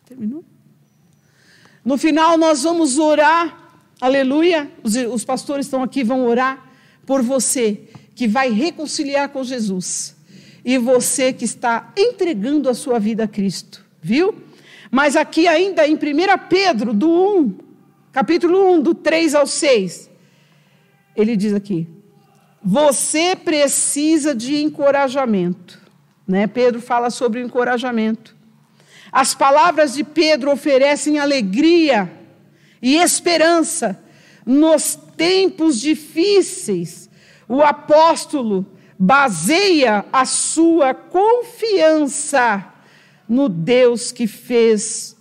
Terminou? 0.05 0.45
No 1.85 1.97
final, 1.97 2.37
nós 2.37 2.65
vamos 2.65 2.99
orar, 2.99 3.71
aleluia. 4.01 4.69
Os, 4.83 4.97
os 4.97 5.25
pastores 5.25 5.67
estão 5.67 5.85
aqui, 5.85 6.03
vão 6.03 6.27
orar 6.27 6.69
por 7.07 7.23
você 7.23 7.81
que 8.13 8.27
vai 8.27 8.51
reconciliar 8.51 9.29
com 9.29 9.45
Jesus 9.45 10.17
e 10.65 10.79
você 10.79 11.33
que 11.33 11.45
está 11.45 11.93
entregando 11.97 12.69
a 12.69 12.75
sua 12.75 12.99
vida 12.99 13.23
a 13.23 13.29
Cristo, 13.29 13.85
viu? 14.03 14.35
Mas 14.91 15.15
aqui 15.15 15.47
ainda 15.47 15.87
em 15.87 15.95
1 15.95 15.99
Pedro, 16.49 16.93
do 16.93 17.09
1, 17.09 17.55
capítulo 18.11 18.73
1, 18.73 18.81
do 18.81 18.93
3 18.93 19.37
ao 19.37 19.47
6, 19.47 20.11
ele 21.17 21.37
diz 21.37 21.55
aqui: 21.55 21.89
você 22.69 23.37
precisa 23.37 24.35
de 24.35 24.57
encorajamento. 24.57 25.81
Né? 26.27 26.49
Pedro 26.49 26.81
fala 26.81 27.11
sobre 27.11 27.41
o 27.41 27.47
encorajamento. 27.47 28.35
As 29.13 29.37
palavras 29.37 29.95
de 29.95 30.03
Pedro 30.03 30.51
oferecem 30.51 31.19
alegria 31.19 32.13
e 32.83 32.97
esperança 32.97 34.03
nos 34.45 34.99
tempos 35.17 35.81
difíceis. 35.81 37.09
O 37.49 37.63
apóstolo 37.63 38.67
baseia 38.99 40.05
a 40.13 40.25
sua 40.25 40.93
confiança 40.93 42.73
no 43.29 43.49
Deus 43.49 44.11
que 44.11 44.27
fez 44.27 45.17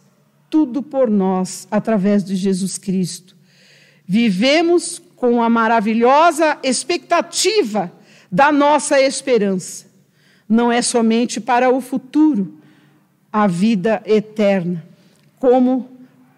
tudo 0.49 0.81
por 0.81 1.12
nós 1.12 1.67
através 1.69 2.23
de 2.23 2.36
Jesus 2.36 2.79
Cristo. 2.79 3.36
Vivemos 4.08 5.01
com 5.15 5.41
a 5.41 5.49
maravilhosa 5.49 6.58
expectativa 6.63 7.91
da 8.32 8.51
nossa 8.51 8.99
esperança. 8.99 9.86
Não 10.47 10.71
é 10.71 10.82
somente 10.82 11.39
para 11.39 11.69
o 11.69 11.82
futuro, 11.82 12.60
a 13.32 13.47
vida 13.47 14.01
eterna. 14.06 14.86
Como 15.39 15.89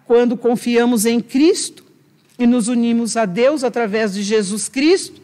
quando 0.06 0.36
confiamos 0.36 1.04
em 1.06 1.20
Cristo 1.20 1.84
e 2.38 2.46
nos 2.46 2.68
unimos 2.68 3.16
a 3.16 3.24
Deus 3.24 3.62
através 3.62 4.14
de 4.14 4.22
Jesus 4.22 4.68
Cristo, 4.68 5.20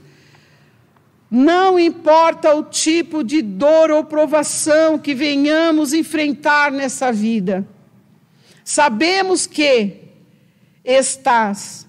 não 1.30 1.78
importa 1.80 2.54
o 2.54 2.62
tipo 2.62 3.24
de 3.24 3.42
dor 3.42 3.90
ou 3.90 4.04
provação 4.04 4.98
que 4.98 5.14
venhamos 5.14 5.92
enfrentar 5.92 6.70
nessa 6.70 7.10
vida, 7.10 7.66
sabemos 8.64 9.46
que 9.46 10.02
estas 10.84 11.83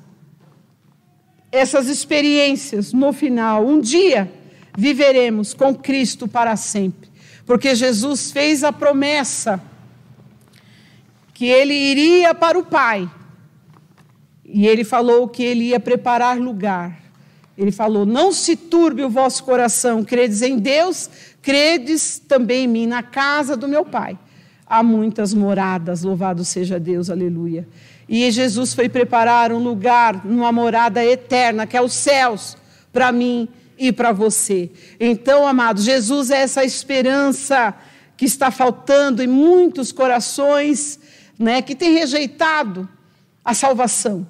essas 1.55 1.87
experiências 1.87 2.93
no 2.93 3.13
final, 3.13 3.65
um 3.65 3.79
dia 3.79 4.31
viveremos 4.77 5.53
com 5.53 5.73
Cristo 5.73 6.27
para 6.27 6.55
sempre, 6.55 7.09
porque 7.45 7.73
Jesus 7.75 8.31
fez 8.31 8.63
a 8.63 8.71
promessa 8.71 9.61
que 11.33 11.45
ele 11.45 11.73
iria 11.73 12.33
para 12.33 12.57
o 12.57 12.65
Pai. 12.65 13.09
E 14.43 14.67
ele 14.67 14.83
falou 14.83 15.27
que 15.27 15.43
ele 15.43 15.65
ia 15.65 15.79
preparar 15.79 16.37
lugar. 16.37 17.01
Ele 17.57 17.71
falou: 17.71 18.05
Não 18.05 18.31
se 18.31 18.55
turbe 18.55 19.03
o 19.03 19.09
vosso 19.09 19.43
coração, 19.43 20.03
credes 20.03 20.41
em 20.41 20.57
Deus, 20.57 21.09
credes 21.41 22.19
também 22.19 22.65
em 22.65 22.67
mim, 22.67 22.87
na 22.87 23.03
casa 23.03 23.57
do 23.57 23.67
meu 23.67 23.83
Pai. 23.83 24.17
Há 24.67 24.81
muitas 24.81 25.33
moradas, 25.33 26.03
louvado 26.03 26.43
seja 26.43 26.79
Deus, 26.79 27.09
aleluia. 27.09 27.67
E 28.07 28.29
Jesus 28.29 28.73
foi 28.73 28.87
preparar 28.87 29.51
um 29.51 29.59
lugar, 29.59 30.21
uma 30.25 30.51
morada 30.51 31.03
eterna, 31.03 31.65
que 31.65 31.75
é 31.75 31.81
os 31.81 31.93
céus, 31.93 32.55
para 32.93 33.11
mim 33.11 33.47
e 33.77 33.91
para 33.91 34.11
você. 34.11 34.69
Então, 34.99 35.47
amados, 35.47 35.83
Jesus 35.83 36.29
é 36.29 36.41
essa 36.41 36.63
esperança 36.63 37.73
que 38.15 38.25
está 38.25 38.51
faltando 38.51 39.21
em 39.21 39.27
muitos 39.27 39.91
corações, 39.91 40.99
né, 41.37 41.61
que 41.61 41.75
têm 41.75 41.93
rejeitado 41.93 42.87
a 43.43 43.53
salvação. 43.53 44.25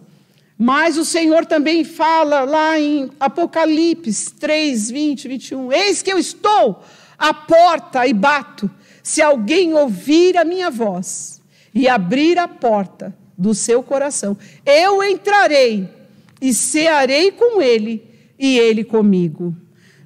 Mas 0.58 0.98
o 0.98 1.04
Senhor 1.04 1.46
também 1.46 1.84
fala 1.84 2.46
lá 2.46 2.80
em 2.80 3.12
Apocalipse 3.20 4.34
3, 4.34 4.90
20, 4.90 5.28
21. 5.28 5.72
Eis 5.72 6.02
que 6.02 6.12
eu 6.12 6.18
estou 6.18 6.82
à 7.18 7.34
porta 7.34 8.08
e 8.08 8.14
bato. 8.14 8.72
Se 9.04 9.22
alguém 9.22 9.74
ouvir 9.74 10.38
a 10.38 10.46
minha 10.46 10.72
voz 10.72 11.42
e 11.74 11.90
abrir 11.90 12.40
a 12.40 12.48
porta 12.48 13.14
do 13.38 13.54
seu 13.54 13.84
coração, 13.84 14.38
eu 14.66 15.04
entrarei 15.04 15.90
e 16.42 16.54
cearei 16.54 17.32
com 17.32 17.62
ele 17.62 18.04
e 18.38 18.58
ele 18.58 18.84
comigo. 18.84 19.56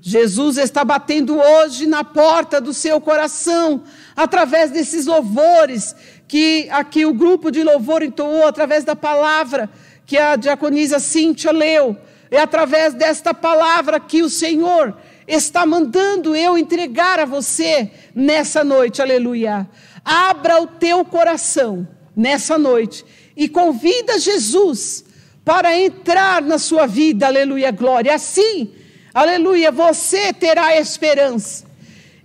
Jesus 0.01 0.57
está 0.57 0.83
batendo 0.83 1.37
hoje 1.37 1.85
na 1.85 2.03
porta 2.03 2.61
do 2.61 2.73
seu 2.73 3.01
coração, 3.01 3.83
através 4.15 4.71
desses 4.71 5.05
louvores 5.05 5.95
que 6.27 6.67
aqui 6.69 7.05
o 7.05 7.13
grupo 7.13 7.51
de 7.51 7.63
louvor 7.63 8.03
entoou, 8.03 8.45
através 8.47 8.83
da 8.83 8.95
palavra 8.95 9.69
que 10.05 10.17
a 10.17 10.35
diaconisa 10.35 10.99
Cíntia 10.99 11.51
leu. 11.51 11.97
É 12.31 12.39
através 12.39 12.93
desta 12.93 13.33
palavra 13.33 13.99
que 13.99 14.21
o 14.21 14.29
Senhor 14.29 14.95
está 15.27 15.65
mandando 15.65 16.35
eu 16.35 16.57
entregar 16.57 17.19
a 17.19 17.25
você 17.25 17.91
nessa 18.13 18.63
noite, 18.63 19.01
aleluia. 19.01 19.67
Abra 20.05 20.61
o 20.61 20.67
teu 20.67 21.03
coração 21.03 21.87
nessa 22.15 22.57
noite 22.57 23.03
e 23.39 23.47
convida 23.47 24.19
Jesus 24.19 25.05
para 25.45 25.73
entrar 25.79 26.41
na 26.41 26.59
sua 26.59 26.85
vida, 26.85 27.25
aleluia, 27.25 27.71
glória. 27.71 28.13
Assim, 28.13 28.73
aleluia, 29.13 29.71
você 29.71 30.33
terá 30.33 30.77
esperança. 30.77 31.63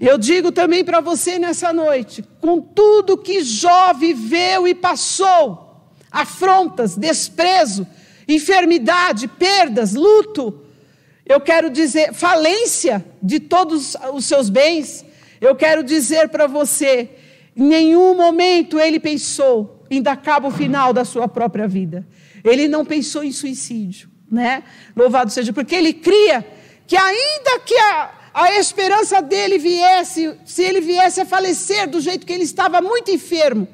Eu 0.00 0.18
digo 0.18 0.50
também 0.50 0.83
para 0.85 1.00
você 1.00 1.38
nessa 1.38 1.72
noite, 1.72 2.24
com 2.40 2.61
tudo 2.61 3.16
que 3.16 3.44
Jó 3.44 3.92
viveu 3.92 4.66
e 4.66 4.74
passou, 4.74 5.87
afrontas, 6.11 6.96
desprezo, 6.96 7.87
enfermidade, 8.27 9.29
perdas, 9.29 9.94
luto. 9.94 10.62
Eu 11.24 11.40
quero 11.40 11.70
dizer, 11.70 12.12
falência 12.12 13.05
de 13.22 13.38
todos 13.38 13.96
os 14.12 14.24
seus 14.24 14.48
bens. 14.48 15.05
Eu 15.40 15.55
quero 15.55 15.85
dizer 15.85 16.29
para 16.29 16.48
você, 16.48 17.09
em 17.57 17.62
nenhum 17.62 18.16
momento 18.16 18.81
ele 18.81 18.98
pensou 18.98 19.84
em 19.90 20.03
dar 20.03 20.16
cabo 20.16 20.51
final 20.51 20.92
da 20.92 21.05
sua 21.05 21.29
própria 21.29 21.68
vida. 21.68 22.07
Ele 22.42 22.68
não 22.68 22.85
pensou 22.85 23.23
em 23.25 23.33
suicídio, 23.33 24.09
né? 24.31 24.62
Louvado 24.97 25.31
seja, 25.31 25.53
porque 25.53 25.75
ele 25.75 25.92
cria 25.92 26.47
que 26.87 26.97
ainda 26.97 27.61
que 27.64 27.77
a, 27.77 28.11
a 28.35 28.53
esperança 28.59 29.23
dele 29.23 29.59
viesse, 29.59 30.35
se 30.44 30.62
ele 30.62 30.81
viesse 30.81 31.20
a 31.20 31.27
falecer 31.27 31.88
do 31.88 32.01
jeito 32.01 32.27
que 32.27 32.33
ele 32.33 32.44
estava 32.44 32.81
muito 32.81 33.11
enfermo, 33.11 33.66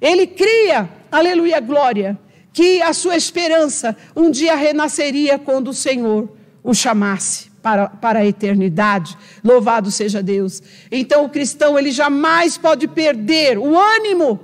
ele 0.00 0.26
cria 0.26 0.90
aleluia, 1.16 1.60
glória, 1.60 2.18
que 2.52 2.82
a 2.82 2.92
sua 2.92 3.16
esperança 3.16 3.96
um 4.16 4.30
dia 4.30 4.54
renasceria 4.54 5.38
quando 5.38 5.68
o 5.68 5.74
Senhor 5.74 6.28
o 6.62 6.74
chamasse 6.74 7.50
para, 7.62 7.88
para 7.88 8.20
a 8.20 8.26
eternidade. 8.26 9.16
Louvado 9.42 9.90
seja 9.90 10.22
Deus. 10.22 10.62
Então 10.90 11.24
o 11.24 11.28
cristão, 11.28 11.78
ele 11.78 11.90
jamais 11.90 12.58
pode 12.58 12.88
perder 12.88 13.58
o 13.58 13.78
ânimo, 13.78 14.40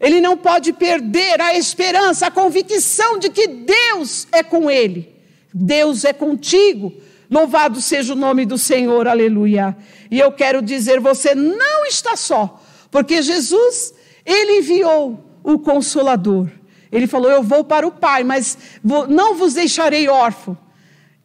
ele 0.00 0.20
não 0.20 0.36
pode 0.36 0.72
perder 0.72 1.40
a 1.40 1.56
esperança, 1.56 2.26
a 2.26 2.30
convicção 2.30 3.18
de 3.18 3.30
que 3.30 3.46
Deus 3.46 4.26
é 4.30 4.42
com 4.42 4.70
ele, 4.70 5.14
Deus 5.52 6.04
é 6.04 6.12
contigo. 6.12 6.92
Louvado 7.30 7.80
seja 7.80 8.14
o 8.14 8.16
nome 8.16 8.46
do 8.46 8.56
Senhor, 8.56 9.06
aleluia. 9.06 9.76
E 10.10 10.18
eu 10.18 10.32
quero 10.32 10.62
dizer, 10.62 11.00
você 11.00 11.34
não 11.34 11.84
está 11.86 12.16
só, 12.16 12.62
porque 12.90 13.20
Jesus, 13.20 13.92
ele 14.24 14.58
enviou 14.58 15.24
o 15.42 15.58
consolador. 15.58 16.48
Ele 16.90 17.06
falou: 17.06 17.30
Eu 17.30 17.42
vou 17.42 17.64
para 17.64 17.86
o 17.86 17.92
Pai, 17.92 18.24
mas 18.24 18.56
não 19.08 19.34
vos 19.34 19.54
deixarei 19.54 20.08
órfão. 20.08 20.56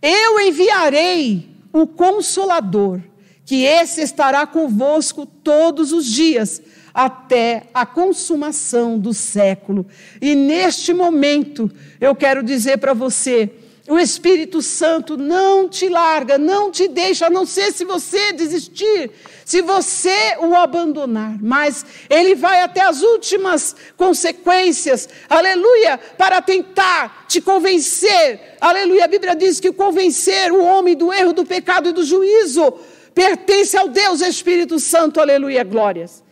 Eu 0.02 0.40
enviarei 0.42 1.50
o 1.72 1.88
consolador, 1.88 3.00
que 3.46 3.64
esse 3.64 4.02
estará 4.02 4.46
convosco 4.46 5.26
todos 5.26 5.92
os 5.92 6.06
dias, 6.06 6.62
até 6.94 7.64
a 7.74 7.86
consumação 7.86 9.00
do 9.00 9.14
século. 9.14 9.86
E 10.22 10.36
neste 10.36 10.94
momento, 10.94 11.72
eu 12.00 12.14
quero 12.14 12.44
dizer 12.44 12.78
para 12.78 12.94
você 12.94 13.50
o 13.88 14.00
Espírito 14.00 14.62
Santo 14.62 15.18
não 15.18 15.68
te 15.68 15.90
larga, 15.90 16.38
não 16.38 16.72
te 16.72 16.88
deixa, 16.88 17.28
a 17.28 17.30
não 17.30 17.46
ser 17.46 17.74
se 17.74 17.84
você 17.84 18.32
desistir, 18.32 19.12
se 19.44 19.62
você 19.62 20.38
o 20.40 20.56
abandonar. 20.56 21.38
Mas 21.42 21.86
ele 22.10 22.34
vai 22.34 22.62
até 22.62 22.82
as 22.82 23.02
últimas 23.02 23.76
consequências, 23.98 25.10
aleluia, 25.30 26.00
para 26.18 26.42
tentar 26.42 27.26
te 27.28 27.42
convencer. 27.42 28.56
Aleluia, 28.62 29.04
a 29.04 29.10
Bíblia 29.10 29.36
diz 29.36 29.60
que 29.60 29.74
convencer 29.74 30.54
o 30.54 30.64
homem 30.64 30.96
do 30.96 31.12
erro, 31.12 31.34
do 31.34 31.46
pecado 31.46 31.90
e 31.90 31.92
do 31.92 32.06
juízo 32.06 32.74
pertence 33.14 33.78
ao 33.78 33.90
Deus 33.90 34.22
Espírito 34.22 34.80
Santo, 34.80 35.20
aleluia, 35.20 35.64
glórias. 35.64 36.23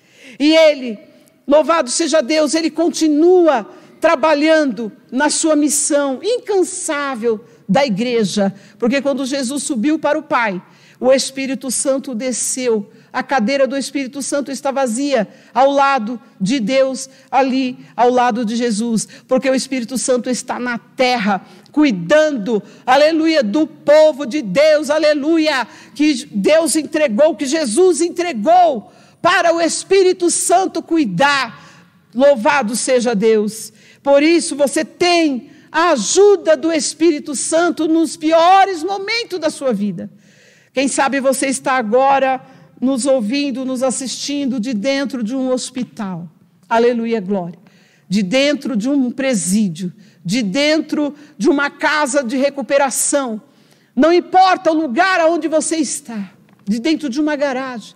E 0.41 0.56
ele, 0.56 0.97
louvado 1.47 1.91
seja 1.91 2.19
Deus, 2.19 2.56
ele 2.56 2.71
continua 2.71 3.63
trabalhando 3.99 4.91
na 5.12 5.30
sua 5.30 5.56
missão 5.56 6.19
incansável 6.23 7.45
da 7.69 7.86
igreja, 7.86 8.51
porque 8.80 9.04
quando 9.04 9.23
Jesus 9.23 9.62
subiu 9.62 9.99
para 9.99 10.17
o 10.17 10.23
Pai, 10.23 10.60
o 10.99 11.13
Espírito 11.13 11.69
Santo 11.69 12.15
desceu, 12.15 12.91
a 13.13 13.21
cadeira 13.21 13.67
do 13.67 13.77
Espírito 13.77 14.19
Santo 14.23 14.51
está 14.51 14.71
vazia 14.71 15.27
ao 15.54 15.69
lado 15.69 16.19
de 16.39 16.60
Deus, 16.60 17.08
ali 17.30 17.77
ao 17.95 18.10
lado 18.10 18.43
de 18.43 18.56
Jesus, 18.56 19.08
porque 19.27 19.47
o 19.47 19.54
Espírito 19.54 19.95
Santo 19.95 20.27
está 20.27 20.58
na 20.58 20.80
terra, 20.80 21.45
cuidando, 21.71 22.63
aleluia, 22.84 23.43
do 23.43 23.67
povo 23.67 24.25
de 24.25 24.41
Deus, 24.41 24.89
aleluia, 24.89 25.67
que 25.93 26.25
Deus 26.32 26.75
entregou, 26.75 27.36
que 27.36 27.45
Jesus 27.45 28.01
entregou 28.01 28.91
para 29.21 29.53
o 29.53 29.62
Espírito 29.62 30.29
Santo 30.29 30.81
cuidar. 30.81 31.69
Louvado 32.13 32.75
seja 32.75 33.15
Deus. 33.15 33.71
Por 34.01 34.23
isso 34.23 34.55
você 34.55 34.84
tem 34.84 35.51
a 35.71 35.91
ajuda 35.91 36.57
do 36.57 36.71
Espírito 36.71 37.36
Santo 37.36 37.88
nos 37.88 38.17
piores 38.17 38.84
momentos 38.84 39.39
da 39.39 39.49
sua 39.49 39.71
vida. 39.71 40.12
Quem 40.73 40.88
sabe 40.88 41.19
você 41.19 41.47
está 41.47 41.73
agora 41.73 42.41
nos 42.79 43.05
ouvindo, 43.05 43.63
nos 43.63 43.84
assistindo 43.84 44.60
de 44.60 44.73
dentro 44.73 45.23
de 45.23 45.36
um 45.36 45.51
hospital. 45.51 46.27
Aleluia, 46.67 47.21
glória. 47.21 47.60
De 48.10 48.23
dentro 48.23 48.75
de 48.75 48.89
um 48.89 49.12
presídio, 49.12 49.93
de 50.25 50.41
dentro 50.41 51.13
de 51.38 51.49
uma 51.49 51.69
casa 51.69 52.23
de 52.23 52.36
recuperação. 52.36 53.41
Não 53.95 54.12
importa 54.12 54.71
o 54.71 54.73
lugar 54.73 55.25
onde 55.29 55.47
você 55.47 55.77
está, 55.77 56.31
de 56.65 56.79
dentro 56.79 57.07
de 57.07 57.21
uma 57.21 57.36
garagem. 57.36 57.95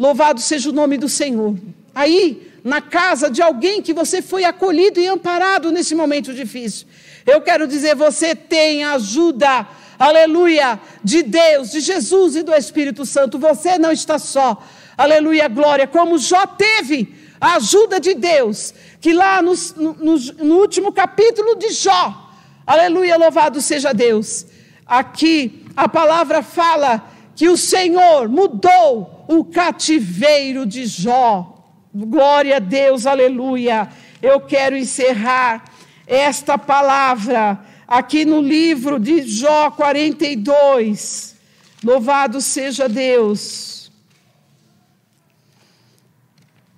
Louvado 0.00 0.40
seja 0.40 0.70
o 0.70 0.72
nome 0.72 0.96
do 0.96 1.10
Senhor. 1.10 1.54
Aí, 1.94 2.50
na 2.64 2.80
casa 2.80 3.28
de 3.28 3.42
alguém 3.42 3.82
que 3.82 3.92
você 3.92 4.22
foi 4.22 4.44
acolhido 4.44 4.98
e 4.98 5.06
amparado 5.06 5.70
nesse 5.70 5.94
momento 5.94 6.32
difícil. 6.32 6.86
Eu 7.26 7.42
quero 7.42 7.68
dizer, 7.68 7.94
você 7.94 8.34
tem 8.34 8.82
ajuda, 8.82 9.68
aleluia, 9.98 10.80
de 11.04 11.22
Deus, 11.22 11.70
de 11.72 11.80
Jesus 11.80 12.34
e 12.34 12.42
do 12.42 12.54
Espírito 12.54 13.04
Santo. 13.04 13.38
Você 13.38 13.76
não 13.76 13.92
está 13.92 14.18
só, 14.18 14.64
aleluia, 14.96 15.46
glória, 15.48 15.86
como 15.86 16.16
Jó 16.16 16.46
teve 16.46 17.14
a 17.38 17.56
ajuda 17.56 18.00
de 18.00 18.14
Deus, 18.14 18.72
que 19.02 19.12
lá 19.12 19.42
no, 19.42 19.52
no, 19.76 20.16
no 20.16 20.54
último 20.56 20.92
capítulo 20.92 21.56
de 21.56 21.72
Jó, 21.72 22.32
aleluia, 22.66 23.18
louvado 23.18 23.60
seja 23.60 23.92
Deus. 23.92 24.46
Aqui 24.86 25.66
a 25.76 25.86
palavra 25.86 26.42
fala 26.42 27.04
que 27.40 27.48
o 27.48 27.56
Senhor 27.56 28.28
mudou 28.28 29.24
o 29.26 29.42
cativeiro 29.46 30.66
de 30.66 30.84
Jó. 30.84 31.64
Glória 31.90 32.56
a 32.56 32.58
Deus, 32.58 33.06
aleluia. 33.06 33.88
Eu 34.20 34.42
quero 34.42 34.76
encerrar 34.76 35.64
esta 36.06 36.58
palavra 36.58 37.58
aqui 37.88 38.26
no 38.26 38.42
livro 38.42 39.00
de 39.00 39.22
Jó 39.22 39.70
42. 39.70 41.34
Louvado 41.82 42.42
seja 42.42 42.86
Deus. 42.86 43.90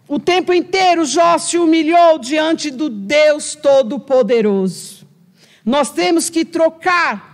O 0.06 0.20
tempo 0.20 0.54
inteiro 0.54 1.04
Jó 1.04 1.38
se 1.38 1.58
humilhou 1.58 2.20
diante 2.20 2.70
do 2.70 2.88
Deus 2.88 3.56
Todo-Poderoso. 3.56 5.08
Nós 5.66 5.90
temos 5.90 6.30
que 6.30 6.44
trocar 6.44 7.31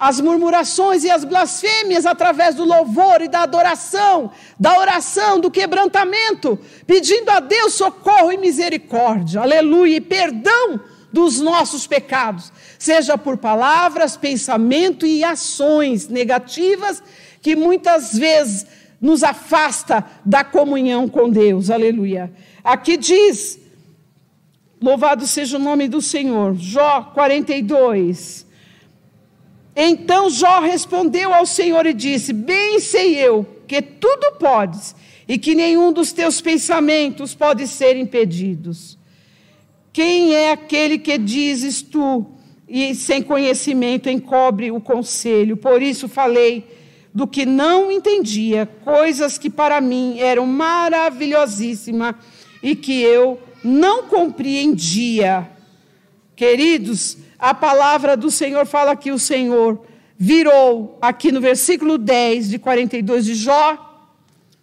as 0.00 0.18
murmurações 0.18 1.04
e 1.04 1.10
as 1.10 1.24
blasfêmias 1.24 2.06
através 2.06 2.54
do 2.54 2.64
louvor 2.64 3.20
e 3.20 3.28
da 3.28 3.42
adoração, 3.42 4.30
da 4.58 4.78
oração, 4.78 5.38
do 5.38 5.50
quebrantamento, 5.50 6.58
pedindo 6.86 7.28
a 7.28 7.38
Deus 7.38 7.74
socorro 7.74 8.32
e 8.32 8.38
misericórdia, 8.38 9.42
aleluia, 9.42 9.98
e 9.98 10.00
perdão 10.00 10.80
dos 11.12 11.38
nossos 11.38 11.86
pecados, 11.86 12.50
seja 12.78 13.18
por 13.18 13.36
palavras, 13.36 14.16
pensamento 14.16 15.04
e 15.04 15.22
ações 15.22 16.08
negativas 16.08 17.02
que 17.42 17.54
muitas 17.54 18.14
vezes 18.14 18.66
nos 18.98 19.22
afasta 19.22 20.02
da 20.24 20.42
comunhão 20.42 21.08
com 21.08 21.28
Deus, 21.28 21.68
aleluia. 21.68 22.32
Aqui 22.64 22.96
diz, 22.96 23.58
louvado 24.80 25.26
seja 25.26 25.58
o 25.58 25.60
nome 25.60 25.88
do 25.88 26.00
Senhor, 26.00 26.54
Jó 26.54 27.10
42, 27.12 28.46
então 29.82 30.28
Jó 30.28 30.60
respondeu 30.60 31.32
ao 31.32 31.46
Senhor 31.46 31.86
e 31.86 31.94
disse: 31.94 32.32
Bem 32.32 32.80
sei 32.80 33.16
eu 33.16 33.46
que 33.66 33.80
tudo 33.80 34.32
podes 34.38 34.94
e 35.26 35.38
que 35.38 35.54
nenhum 35.54 35.92
dos 35.92 36.12
teus 36.12 36.40
pensamentos 36.40 37.34
pode 37.34 37.66
ser 37.66 37.96
impedidos. 37.96 38.98
Quem 39.92 40.34
é 40.34 40.52
aquele 40.52 40.98
que 40.98 41.16
dizes 41.16 41.82
tu 41.82 42.26
e 42.68 42.94
sem 42.94 43.22
conhecimento 43.22 44.10
encobre 44.10 44.70
o 44.70 44.80
conselho? 44.80 45.56
Por 45.56 45.80
isso 45.80 46.08
falei 46.08 46.64
do 47.14 47.26
que 47.26 47.46
não 47.46 47.90
entendia, 47.90 48.66
coisas 48.84 49.38
que 49.38 49.48
para 49.48 49.80
mim 49.80 50.18
eram 50.20 50.46
maravilhosíssimas 50.46 52.14
e 52.62 52.76
que 52.76 53.00
eu 53.00 53.40
não 53.64 54.04
compreendia. 54.04 55.48
Queridos, 56.36 57.16
a 57.40 57.54
palavra 57.54 58.16
do 58.16 58.30
Senhor 58.30 58.66
fala 58.66 58.94
que 58.94 59.10
o 59.10 59.18
Senhor 59.18 59.82
virou, 60.16 60.98
aqui 61.00 61.32
no 61.32 61.40
versículo 61.40 61.96
10 61.96 62.50
de 62.50 62.58
42 62.58 63.24
de 63.24 63.34
Jó, 63.34 63.86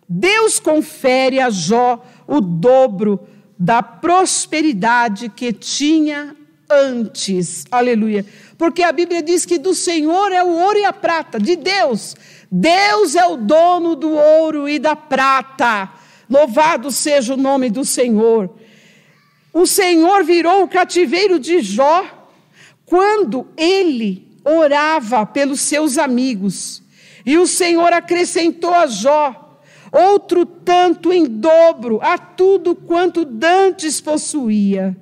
Deus 0.08 0.60
confere 0.60 1.40
a 1.40 1.50
Jó 1.50 2.06
o 2.28 2.40
dobro 2.40 3.20
da 3.58 3.82
prosperidade 3.82 5.30
que 5.30 5.52
tinha 5.52 6.36
antes. 6.70 7.66
Aleluia. 7.72 8.24
Porque 8.58 8.84
a 8.84 8.92
Bíblia 8.92 9.24
diz 9.24 9.46
que 9.46 9.58
do 9.58 9.74
Senhor 9.74 10.32
é 10.32 10.44
o 10.44 10.50
ouro 10.50 10.78
e 10.78 10.86
a 10.86 10.94
prata, 10.94 11.40
de 11.40 11.56
Deus. 11.56 12.16
Deus 12.52 13.16
é 13.16 13.26
o 13.26 13.38
dono 13.38 13.96
do 13.96 14.12
ouro 14.12 14.70
e 14.70 14.78
da 14.78 14.96
prata. 14.96 15.92
Louvado 16.30 16.92
seja 16.92 17.34
o 17.34 17.38
nome 17.38 17.72
do 17.72 17.84
Senhor. 17.84 18.54
O 19.52 19.66
Senhor 19.66 20.24
virou 20.24 20.64
o 20.64 20.68
cativeiro 20.68 21.40
de 21.40 21.62
Jó 21.62 22.16
quando 22.88 23.46
ele 23.56 24.28
orava 24.44 25.26
pelos 25.26 25.62
seus 25.62 25.98
amigos. 25.98 26.82
E 27.26 27.38
o 27.38 27.46
Senhor 27.46 27.92
acrescentou 27.94 28.74
a 28.74 28.88
Jó 28.88 29.60
outro 29.92 30.46
tanto 30.46 31.12
em 31.14 31.26
dobro 31.26 32.00
a 32.02 32.18
tudo 32.18 32.74
quanto 32.74 33.26
dantes 33.26 34.02
possuía. 34.02 34.96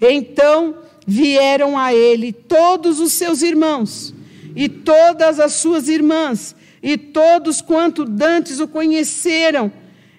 Então 0.00 0.78
vieram 1.06 1.76
a 1.76 1.92
ele 1.92 2.32
todos 2.32 3.00
os 3.00 3.12
seus 3.12 3.42
irmãos 3.42 4.14
e 4.54 4.68
todas 4.68 5.40
as 5.40 5.54
suas 5.54 5.88
irmãs 5.88 6.54
e 6.82 6.96
todos 6.96 7.60
quanto 7.60 8.04
dantes 8.04 8.60
o 8.60 8.68
conheceram 8.68 9.72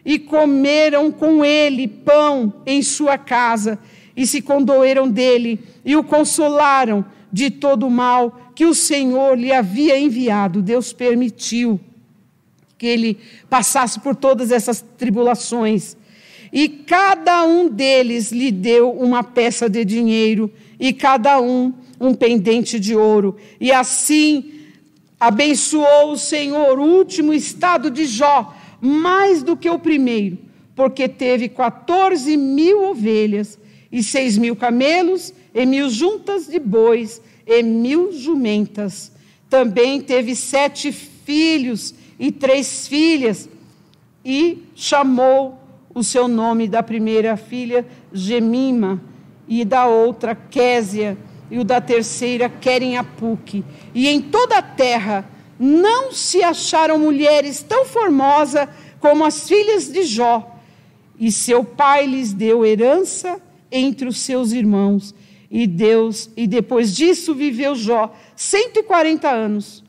e 0.04 0.20
comeram 0.20 1.12
com 1.12 1.44
ele 1.44 1.88
pão 1.88 2.54
em 2.66 2.82
sua 2.82 3.18
casa 3.18 3.80
e 4.16 4.28
se 4.28 4.42
condoeram 4.42 5.10
dele 5.10 5.60
e 5.86 5.96
o 5.96 6.04
consolaram 6.04 7.06
de 7.32 7.52
todo 7.52 7.86
o 7.86 7.92
mal 7.92 8.52
que 8.56 8.66
o 8.66 8.74
Senhor 8.74 9.38
lhe 9.38 9.52
havia 9.52 10.00
enviado. 10.00 10.62
Deus 10.62 10.92
permitiu 10.92 11.80
que 12.78 12.88
ele 12.88 13.18
passasse 13.50 14.00
por 14.00 14.16
todas 14.16 14.52
essas 14.52 14.84
tribulações. 14.98 15.96
E 16.52 16.68
cada 16.68 17.44
um 17.46 17.70
deles 17.70 18.32
lhe 18.32 18.52
deu 18.52 18.92
uma 18.92 19.24
peça 19.24 19.70
de 19.70 19.86
dinheiro 19.86 20.52
e 20.80 20.92
cada 20.92 21.40
um 21.40 21.74
um 22.00 22.14
pendente 22.14 22.80
de 22.80 22.96
ouro. 22.96 23.38
E 23.60 23.72
assim 23.72 24.52
abençoou 25.20 26.12
o 26.12 26.18
Senhor 26.18 26.78
o 26.80 26.84
último 26.84 27.34
estado 27.34 27.90
de 27.90 28.06
Jó, 28.06 28.54
mais 28.82 29.42
do 29.42 29.56
que 29.56 29.70
o 29.70 29.80
primeiro, 29.80 30.38
porque 30.76 31.08
teve 31.08 31.48
14 31.48 32.36
mil 32.36 32.90
ovelhas 32.90 33.58
e 33.96 34.04
seis 34.04 34.38
mil 34.38 34.58
camelos, 34.58 35.34
e 35.54 35.66
mil 35.66 35.90
juntas 35.90 36.48
de 36.48 36.60
bois, 36.60 37.22
e 37.48 37.64
mil 37.64 38.12
jumentas. 38.12 39.10
Também 39.50 40.02
teve 40.02 40.36
sete 40.36 40.92
filhos 40.92 41.96
e 42.20 42.30
três 42.30 42.90
filhas, 42.90 43.48
e 44.26 44.64
chamou 44.76 45.58
o 45.94 46.04
seu 46.04 46.28
nome 46.28 46.68
da 46.68 46.84
primeira 46.84 47.38
filha 47.38 47.88
Gemima, 48.12 49.02
e 49.48 49.64
da 49.64 49.88
outra 49.88 50.36
Késia, 50.36 51.18
e 51.50 51.58
o 51.58 51.64
da 51.64 51.80
terceira 51.80 52.50
Querem-Apuque. 52.50 53.64
E 53.94 54.10
em 54.10 54.20
toda 54.20 54.58
a 54.58 54.62
terra 54.62 55.24
não 55.58 56.12
se 56.12 56.44
acharam 56.44 57.00
mulheres 57.00 57.64
tão 57.64 57.86
formosas 57.86 58.68
como 59.00 59.24
as 59.24 59.48
filhas 59.48 59.88
de 59.88 60.04
Jó. 60.04 60.54
E 61.18 61.32
seu 61.32 61.64
pai 61.64 62.06
lhes 62.06 62.34
deu 62.34 62.66
herança 62.66 63.40
entre 63.72 64.08
os 64.08 64.18
seus 64.18 64.52
irmãos. 64.52 65.14
E 65.50 65.68
Deus, 65.68 66.30
e 66.36 66.48
depois 66.48 66.96
disso 66.96 67.34
viveu 67.34 67.76
Jó 67.76 68.14
140 68.36 69.30
anos. 69.30 69.84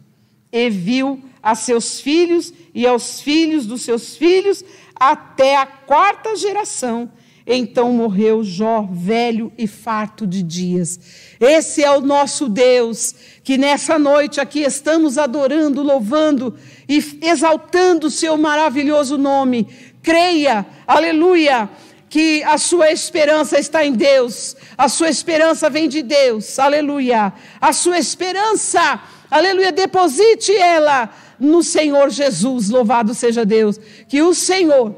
E 0.52 0.70
viu 0.70 1.22
a 1.42 1.54
seus 1.54 2.00
filhos 2.00 2.52
e 2.74 2.86
aos 2.86 3.20
filhos 3.20 3.66
dos 3.66 3.82
seus 3.82 4.16
filhos 4.16 4.64
até 4.94 5.56
a 5.56 5.66
quarta 5.66 6.34
geração. 6.36 7.10
Então 7.46 7.92
morreu 7.92 8.42
Jó, 8.42 8.88
velho 8.90 9.52
e 9.56 9.68
farto 9.68 10.26
de 10.26 10.42
dias. 10.42 10.98
Esse 11.38 11.84
é 11.84 11.90
o 11.90 12.00
nosso 12.00 12.48
Deus, 12.48 13.14
que 13.44 13.56
nessa 13.56 13.98
noite 13.98 14.40
aqui 14.40 14.62
estamos 14.62 15.16
adorando, 15.16 15.82
louvando 15.82 16.56
e 16.88 17.00
exaltando 17.22 18.08
o 18.08 18.10
seu 18.10 18.36
maravilhoso 18.36 19.16
nome. 19.16 19.68
Creia, 20.02 20.66
aleluia 20.86 21.70
que 22.16 22.42
a 22.44 22.56
sua 22.56 22.90
esperança 22.90 23.58
está 23.58 23.84
em 23.84 23.92
Deus, 23.92 24.56
a 24.78 24.88
sua 24.88 25.10
esperança 25.10 25.68
vem 25.68 25.86
de 25.86 26.00
Deus, 26.02 26.58
aleluia. 26.58 27.30
A 27.60 27.74
sua 27.74 27.98
esperança, 27.98 29.02
aleluia, 29.30 29.70
deposite 29.70 30.50
ela 30.56 31.10
no 31.38 31.62
Senhor 31.62 32.08
Jesus, 32.08 32.70
louvado 32.70 33.12
seja 33.12 33.44
Deus. 33.44 33.78
Que 34.08 34.22
o 34.22 34.32
Senhor 34.32 34.96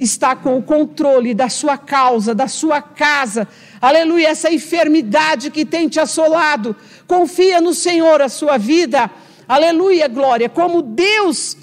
está 0.00 0.34
com 0.34 0.56
o 0.56 0.62
controle 0.62 1.34
da 1.34 1.50
sua 1.50 1.76
causa, 1.76 2.34
da 2.34 2.48
sua 2.48 2.80
casa, 2.80 3.46
aleluia. 3.78 4.28
Essa 4.28 4.50
enfermidade 4.50 5.50
que 5.50 5.66
tem 5.66 5.86
te 5.86 6.00
assolado, 6.00 6.74
confia 7.06 7.60
no 7.60 7.74
Senhor 7.74 8.22
a 8.22 8.30
sua 8.30 8.56
vida, 8.56 9.10
aleluia, 9.46 10.08
glória. 10.08 10.48
Como 10.48 10.80
Deus, 10.80 11.58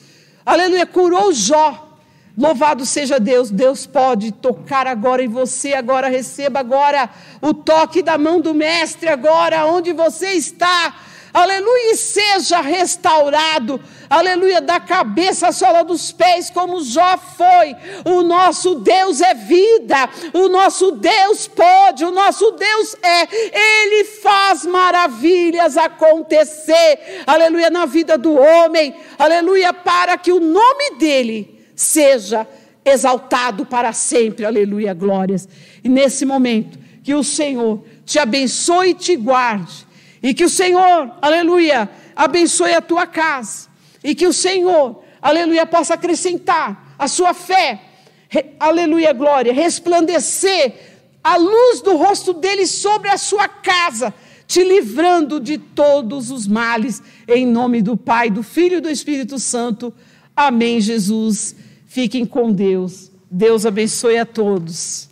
aleluia, 0.45 0.85
curou 0.85 1.33
Jó 1.33 1.90
Louvado 2.41 2.87
seja 2.87 3.19
Deus, 3.19 3.51
Deus 3.51 3.85
pode 3.85 4.31
tocar 4.31 4.87
agora 4.87 5.23
em 5.23 5.27
você, 5.27 5.75
agora 5.75 6.07
receba 6.07 6.59
agora 6.59 7.07
o 7.39 7.53
toque 7.53 8.01
da 8.01 8.17
mão 8.17 8.41
do 8.41 8.51
mestre 8.51 9.09
agora 9.09 9.67
onde 9.67 9.93
você 9.93 10.31
está. 10.31 10.95
Aleluia, 11.31 11.91
e 11.91 11.95
seja 11.95 12.59
restaurado. 12.59 13.79
Aleluia, 14.09 14.59
da 14.59 14.79
cabeça 14.79 15.49
à 15.49 15.51
sola 15.51 15.83
dos 15.83 16.11
pés, 16.11 16.49
como 16.49 16.83
Jó 16.83 17.15
foi. 17.15 17.75
O 18.11 18.23
nosso 18.23 18.73
Deus 18.73 19.21
é 19.21 19.35
vida. 19.35 20.09
O 20.33 20.49
nosso 20.49 20.93
Deus 20.93 21.47
pode, 21.47 22.03
o 22.03 22.09
nosso 22.09 22.53
Deus 22.53 22.95
é. 23.03 23.27
Ele 23.83 24.03
faz 24.03 24.65
maravilhas 24.65 25.77
acontecer. 25.77 27.21
Aleluia, 27.27 27.69
na 27.69 27.85
vida 27.85 28.17
do 28.17 28.33
homem. 28.33 28.95
Aleluia, 29.19 29.71
para 29.71 30.17
que 30.17 30.31
o 30.31 30.39
nome 30.39 30.97
dele 30.97 31.60
seja 31.81 32.47
exaltado 32.85 33.65
para 33.65 33.91
sempre. 33.93 34.45
Aleluia, 34.45 34.93
glórias. 34.93 35.47
E 35.83 35.89
nesse 35.89 36.25
momento, 36.25 36.77
que 37.03 37.13
o 37.13 37.23
Senhor 37.23 37.83
te 38.05 38.19
abençoe 38.19 38.89
e 38.89 38.93
te 38.93 39.15
guarde. 39.15 39.87
E 40.21 40.33
que 40.33 40.43
o 40.43 40.49
Senhor, 40.49 41.11
aleluia, 41.21 41.89
abençoe 42.15 42.73
a 42.73 42.81
tua 42.81 43.07
casa. 43.07 43.67
E 44.03 44.13
que 44.13 44.27
o 44.27 44.33
Senhor, 44.33 45.03
aleluia, 45.21 45.65
possa 45.65 45.95
acrescentar 45.95 46.95
a 46.99 47.07
sua 47.07 47.33
fé. 47.33 47.81
aleluia, 48.59 49.11
glória, 49.11 49.51
resplandecer 49.51 50.73
a 51.23 51.37
luz 51.37 51.81
do 51.81 51.97
rosto 51.97 52.33
dele 52.33 52.65
sobre 52.65 53.09
a 53.09 53.17
sua 53.17 53.47
casa, 53.47 54.13
te 54.47 54.63
livrando 54.63 55.39
de 55.39 55.57
todos 55.57 56.29
os 56.31 56.47
males, 56.47 57.01
em 57.27 57.45
nome 57.45 57.81
do 57.81 57.97
Pai, 57.97 58.29
do 58.29 58.43
Filho 58.43 58.77
e 58.77 58.81
do 58.81 58.89
Espírito 58.89 59.39
Santo. 59.39 59.93
Amém, 60.35 60.79
Jesus. 60.79 61.55
Fiquem 61.91 62.25
com 62.25 62.53
Deus. 62.53 63.11
Deus 63.29 63.65
abençoe 63.65 64.17
a 64.17 64.25
todos. 64.25 65.09